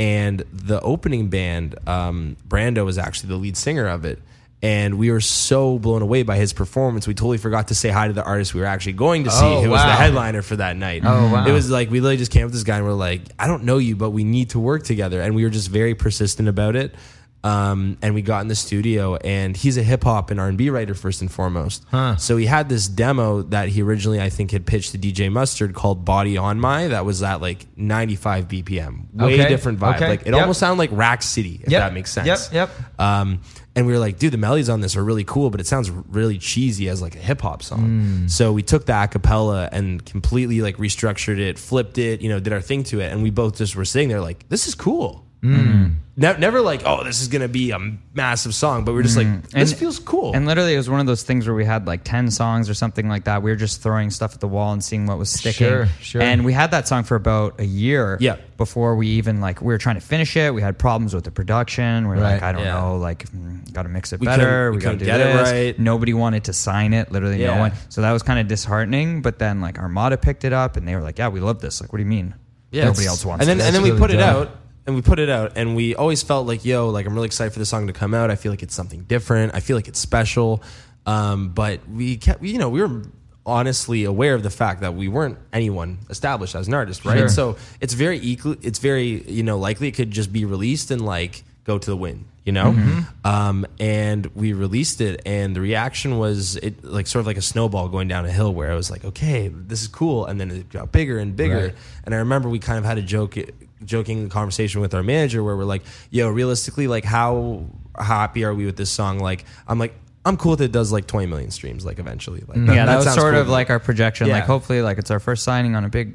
[0.00, 4.18] and the opening band, um, Brando, was actually the lead singer of it.
[4.62, 8.08] And we were so blown away by his performance, we totally forgot to say hi
[8.08, 10.56] to the artist we were actually going to see, Oh, who was the headliner for
[10.56, 11.02] that night.
[11.04, 11.46] Oh, wow.
[11.46, 13.46] It was like we literally just came up with this guy and we're like, I
[13.46, 15.20] don't know you, but we need to work together.
[15.20, 16.94] And we were just very persistent about it.
[17.42, 20.58] Um, and we got in the studio, and he's a hip hop and R and
[20.58, 21.84] B writer first and foremost.
[21.90, 22.16] Huh.
[22.16, 25.74] So he had this demo that he originally, I think, had pitched to DJ Mustard
[25.74, 29.48] called "Body on My." That was at like 95 BPM, way Okay.
[29.48, 29.96] different vibe.
[29.96, 30.08] Okay.
[30.08, 30.40] Like it Yep.
[30.42, 31.80] almost sounded like Rack City, if Yep.
[31.82, 32.26] that makes sense.
[32.26, 32.38] Yep.
[32.52, 32.70] Yep.
[33.00, 33.40] Um,
[33.74, 35.88] and we were like, dude, the melodies on this are really cool, but it sounds
[35.90, 38.26] really cheesy as like a hip hop song.
[38.26, 38.30] Mm.
[38.30, 42.52] So we took the acapella and completely like restructured it, flipped it, you know, did
[42.52, 45.24] our thing to it, and we both just were sitting there like, this is cool.
[45.42, 45.94] Mm.
[46.16, 47.78] Ne- never like, oh, this is gonna be a
[48.12, 50.34] massive song, but we're just like, this feels cool.
[50.36, 52.74] And literally, it was one of those things where we had like 10 songs or
[52.74, 53.42] something like that.
[53.42, 55.66] We were just throwing stuff at the wall and seeing what was sticking.
[55.66, 56.20] Sure, sure.
[56.20, 58.36] And we had that song for about a year Yeah.
[58.58, 60.52] before we even like, we were trying to finish it.
[60.52, 62.06] We had problems with the production.
[62.08, 62.32] We are Right.
[62.34, 62.74] like, I don't Yeah.
[62.80, 63.24] know, like,
[63.72, 64.42] got to mix it We better.
[64.44, 65.50] couldn't- we We, got to couldn't do get it this.
[65.52, 65.78] right.
[65.78, 67.72] Nobody wanted to sign it, literally no one.
[67.88, 69.22] So that was kind of disheartening.
[69.22, 71.80] But then like Armada picked it up and they were like, yeah, we love this.
[71.80, 72.34] Like, what do you mean?
[72.72, 73.66] Yeah, Nobody it's- else wants And then this.
[73.68, 74.48] and then we put really it dope.
[74.48, 74.56] out
[74.90, 77.52] and we put it out and we always felt like yo like I'm really excited
[77.52, 78.30] for the song to come out.
[78.30, 79.54] I feel like it's something different.
[79.54, 80.62] I feel like it's special.
[81.06, 83.02] Um, but we kept you know we were
[83.46, 87.18] honestly aware of the fact that we weren't anyone established as an artist, right?
[87.18, 87.28] Sure.
[87.28, 88.56] So it's very equal.
[88.62, 91.96] It's very you know likely it could just be released and like go to the
[91.96, 92.26] wind.
[92.42, 97.26] You know, um, and we released it, and the reaction was it like sort of
[97.26, 100.24] like a snowball going down a hill, where I was like, okay, this is cool,
[100.24, 101.66] and then it got bigger and bigger.
[101.66, 101.74] Right.
[102.04, 103.36] And I remember we kind of had a joke,
[103.84, 107.64] joking conversation with our manager where we're like, "Yo, realistically, like, how
[107.98, 111.06] happy are we with this song?" Like, I'm like, I'm cool if it does like
[111.06, 112.42] 20 million streams, like eventually.
[112.46, 114.26] Like, yeah, that, was sort cool of like our projection.
[114.26, 114.34] Yeah.
[114.34, 116.14] Like, hopefully, like it's our first signing on a big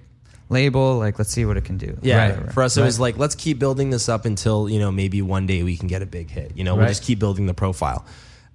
[0.50, 0.98] label.
[1.00, 1.98] Like, let's see what it can do.
[2.04, 2.52] Yeah, Whatever.
[2.52, 5.48] for us it was like let's keep building this up until you know maybe one
[5.48, 6.52] day we can get a big hit.
[6.56, 8.06] You know, we'll just keep building the profile,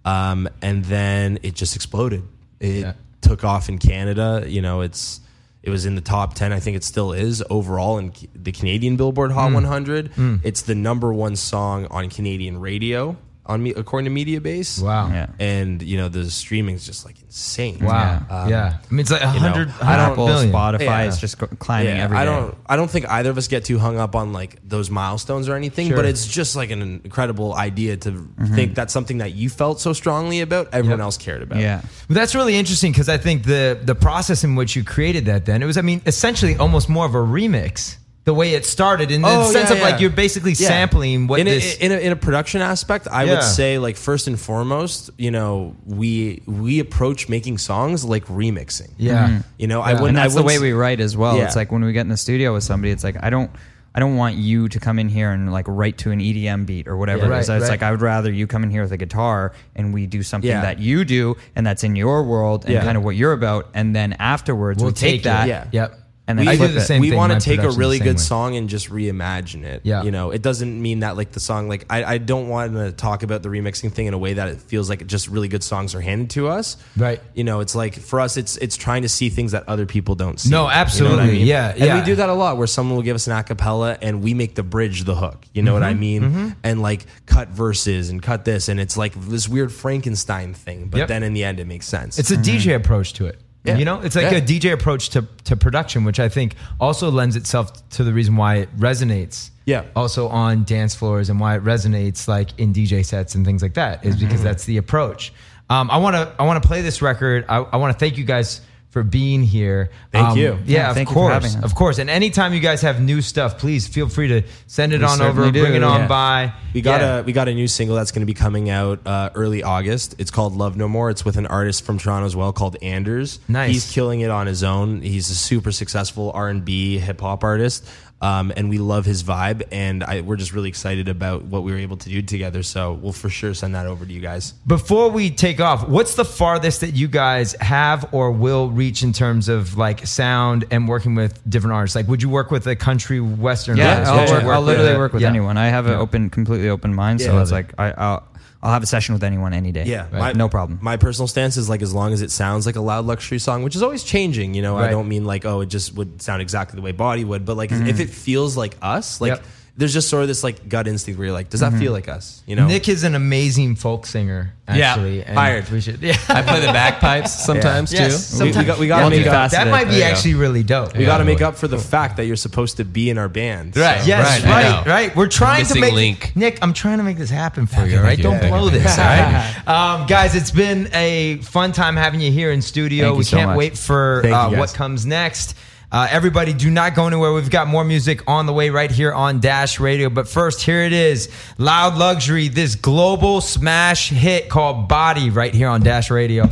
[0.04, 2.22] um, and then it just exploded.
[2.60, 2.92] It Yeah.
[3.22, 4.44] took off in Canada.
[4.46, 5.20] You know, it's
[5.62, 6.52] it was in the top ten.
[6.52, 9.32] I think it still is overall in the Canadian Billboard.
[9.32, 9.54] Hot hmm.
[9.54, 10.08] 100.
[10.12, 10.36] Hmm.
[10.42, 13.16] It's the number one song on Canadian radio
[13.50, 14.82] on me according to Mediabase.
[14.82, 15.08] Wow.
[15.10, 15.26] Yeah.
[15.38, 17.78] and you know the streaming is just like insane.
[17.84, 18.22] Wow.
[18.30, 18.78] Um, yeah.
[18.82, 19.68] I mean, it's like a you know, hundred.
[19.82, 20.52] I don't- Apple, billion.
[20.52, 21.04] Spotify Yeah.
[21.04, 22.56] is just go- climbing every I don't.
[22.66, 25.54] I don't think either of us get too hung up on like those milestones or
[25.56, 25.88] anything.
[25.88, 25.96] Sure.
[25.96, 29.92] But it's just like an incredible idea to think that's something that you felt so
[29.92, 31.04] strongly about, everyone Yep.
[31.04, 31.58] else cared about.
[31.60, 31.80] Yeah.
[32.08, 35.44] Well, that's really interesting because I think the the process in which you created that
[35.46, 37.96] then it was I mean essentially almost more of a remix
[38.30, 40.68] the way it started in the Oh, sense yeah, of like you're basically Yeah.
[40.68, 43.32] sampling what in a, this in a, in a production aspect, I Yeah.
[43.34, 48.90] would say like first and foremost, you know, we we approach making songs like remixing.
[48.98, 49.38] yeah mm-hmm.
[49.58, 49.94] You know, I Yeah.
[49.94, 50.08] wouldn't.
[50.10, 51.36] and that's I the way we write as well.
[51.36, 51.44] Yeah.
[51.46, 53.50] It's like when we get in the studio with somebody, it's like I don't.
[53.92, 56.86] I don't want you to come in here and like write to an EDM beat
[56.86, 57.48] or whatever Yeah, it is.
[57.48, 57.70] right, It's right.
[57.70, 60.48] like I would rather you come in here with a guitar and we do something
[60.48, 60.60] Yeah.
[60.62, 62.84] that you do and that's in your world and Yeah.
[62.84, 63.66] kind of what you're about.
[63.74, 65.48] And then afterwards we'll we take, take that.
[65.48, 65.64] Yeah.
[65.72, 65.98] Yep.
[66.30, 66.80] And then I do flip the it.
[66.82, 68.22] same we want to take a really good way.
[68.22, 69.82] song and just reimagine it.
[69.84, 70.02] Yeah.
[70.02, 72.92] You know, it doesn't mean that like the song, like I, I don't want to
[72.92, 75.62] talk about the remixing thing in a way that it feels like just really good
[75.62, 76.76] songs are handed to us.
[76.96, 77.20] Right.
[77.34, 80.14] You know, it's like for us, it's it's trying to see things that other people
[80.14, 80.50] don't see.
[80.50, 81.26] No, You know what I absolutely.
[81.32, 81.46] mean?
[81.46, 81.98] Yeah, And yeah.
[81.98, 84.54] we do that a lot where someone will give us an acapella and we make
[84.54, 85.44] the bridge the hook.
[85.52, 85.90] You know what Mm-hmm.
[85.90, 86.56] I mean?
[86.62, 88.68] And like cut verses and cut this.
[88.68, 90.88] And it's like this weird Frankenstein thing.
[90.88, 91.08] But Yep.
[91.08, 92.18] then in the end, it makes sense.
[92.18, 93.40] It's a DJ approach to it.
[93.64, 93.76] Yeah.
[93.76, 94.38] You know, it's like Yeah.
[94.38, 98.36] a DJ approach to, to production, which I think also lends itself to the reason
[98.36, 99.50] why it resonates.
[99.66, 99.84] Yeah.
[99.94, 103.74] Also on dance floors and why it resonates like in DJ sets and things like
[103.74, 104.24] that is Mm-hmm.
[104.26, 105.32] because that's the approach.
[105.68, 107.44] Um, I want to I want to play this record.
[107.48, 109.90] I, I want to thank you guys for being here.
[110.10, 110.58] Thank Um, you.
[110.66, 111.98] Yeah, Yeah, of you course, having of course.
[111.98, 115.22] And anytime you guys have new stuff, please feel free to send it We on
[115.22, 116.06] over, do, bring it on yeah.
[116.08, 116.52] by.
[116.74, 117.18] We got Yeah.
[117.18, 120.16] a we got a new single that's going to be coming out uh, early August.
[120.18, 121.08] It's called Love No More.
[121.10, 123.38] It's with an artist from Toronto as well called Anders.
[123.48, 123.70] Nice.
[123.72, 125.02] He's killing it on his own.
[125.02, 127.86] He's a super successful R and B hip hop artist,
[128.20, 129.62] um, and we love his vibe.
[129.72, 132.62] And I, we're just really excited about what we were able to do together.
[132.62, 134.52] So we'll for sure send that over to you guys.
[134.66, 139.12] Before we take off, what's the farthest that you guys have or will reach in
[139.12, 141.96] terms of like sound and working with different artists?
[141.96, 144.10] Like, would you work with a country western Yeah, artist?
[144.12, 145.28] I'll, Would you work, work I'll literally with work with yeah.
[145.28, 145.56] anyone.
[145.56, 145.98] I have an Yeah.
[146.00, 147.20] open, completely open mind.
[147.20, 147.42] So Yeah.
[147.42, 148.26] it's like I, I'll,
[148.62, 149.84] I'll have a session with anyone any day.
[149.86, 150.36] Yeah, Right.
[150.36, 150.78] no problem.
[150.82, 153.62] My personal stance is like as long as it sounds like a loud luxury song,
[153.62, 154.52] which is always changing.
[154.52, 157.24] You know, I don't mean like oh, it just would sound exactly the way Body
[157.24, 157.88] would, but like Mhm.
[157.88, 159.44] if it feels like us, like Yep.
[159.80, 161.74] There's just sort of this like gut instinct where you're like, does Mm-hmm.
[161.74, 162.42] that feel like us?
[162.46, 164.52] You know, Nick is an amazing folk singer.
[164.72, 165.68] Yeah, Actually, and hired.
[165.68, 166.00] We should.
[166.00, 168.36] Yeah, I play the bagpipes sometimes Yes, too.
[168.36, 168.56] sometimes.
[168.58, 170.10] we got- we gotta make up- That might be There you go.
[170.12, 170.96] actually really dope.
[170.96, 173.28] we got to make up for the fact that you're supposed to be in our
[173.28, 173.76] band.
[173.76, 174.00] Right.
[174.00, 174.92] So- Yes, Right, I right, know.
[174.92, 175.16] right.
[175.16, 176.32] We're trying to Missing make link.
[176.36, 176.58] Nick.
[176.62, 177.96] I'm trying to make this happen for Okay, you.
[177.96, 178.22] All right, thank you.
[178.24, 178.70] don't Thank blow you.
[178.78, 178.96] this.
[178.96, 180.36] All right, um, guys.
[180.36, 183.06] It's been a fun time having you here in studio.
[183.06, 183.56] Thank you we so can't much.
[183.58, 184.58] wait for Thank you, uh, guys.
[184.60, 185.56] what comes next.
[185.92, 187.32] Uh, everybody, do not go anywhere.
[187.32, 190.08] We've got more music on the way right here on Dash Radio.
[190.08, 191.28] But first, here it is
[191.58, 196.44] Loud Luxury, this global smash hit called Body, right here on Dash Radio.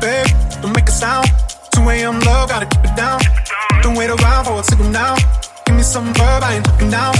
[0.00, 0.26] Babe,
[0.62, 1.28] don't make a sound.
[1.74, 2.20] 2 a.m.
[2.20, 3.20] low, gotta keep it down.
[3.82, 5.16] Don't wait around for a signal now.
[5.66, 7.14] Give me some verb, I ain't talking down.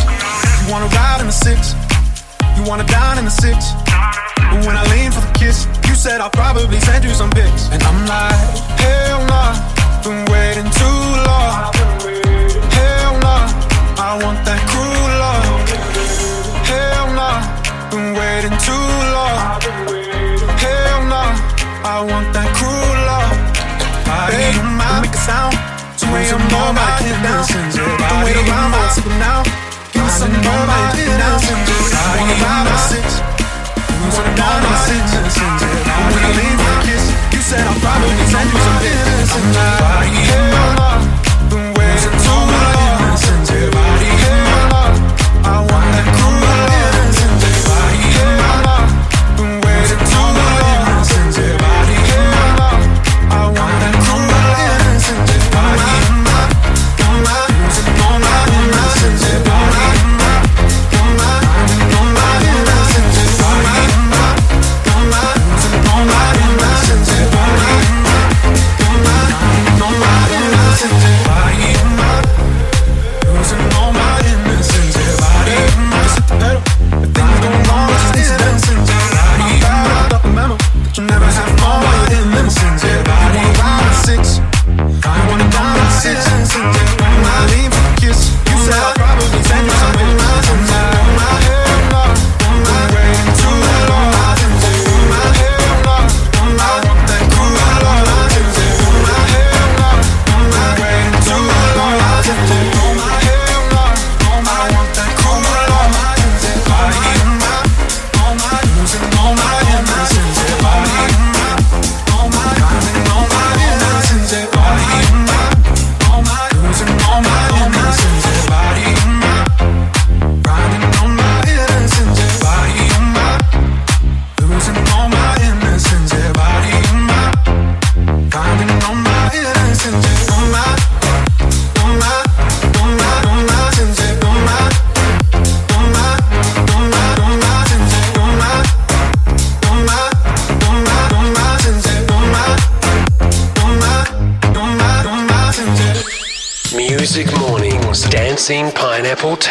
[0.65, 1.75] You wanna ride in the six,
[2.59, 3.73] you wanna dine in the six.
[4.51, 7.71] But when I lean for the kiss, you said I'll probably send you some pics.
[7.71, 8.51] And I'm like,
[8.83, 9.55] hell nah,
[10.03, 11.71] been waiting too long.
[12.75, 13.47] Hell nah,
[14.03, 15.47] I want that cruel love.
[16.67, 17.39] Hell nah,
[17.91, 19.39] been waiting too long.
[20.59, 21.31] Hell nah,
[21.87, 23.35] I want that cruel love.
[24.35, 25.55] Baby, don't make a sound.
[26.03, 26.43] 2 a.m.
[26.51, 27.47] more, gotta keep it down.
[27.47, 29.68] Don't wait around signal now.
[30.19, 31.39] Give me some more, I keep it down.
[32.19, 32.67] Wanna ride
[40.49, 41.01] on.
[41.49, 41.59] But.
[41.59, 42.19] I'm waiting
[43.47, 43.98] too long.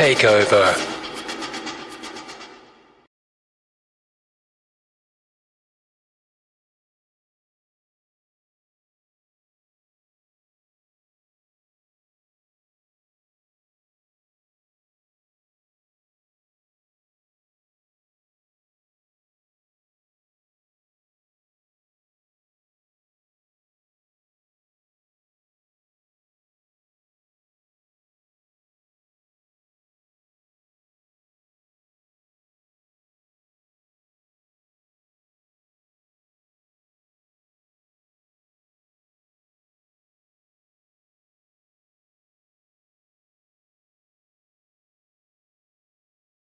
[0.07, 0.66] Takeover.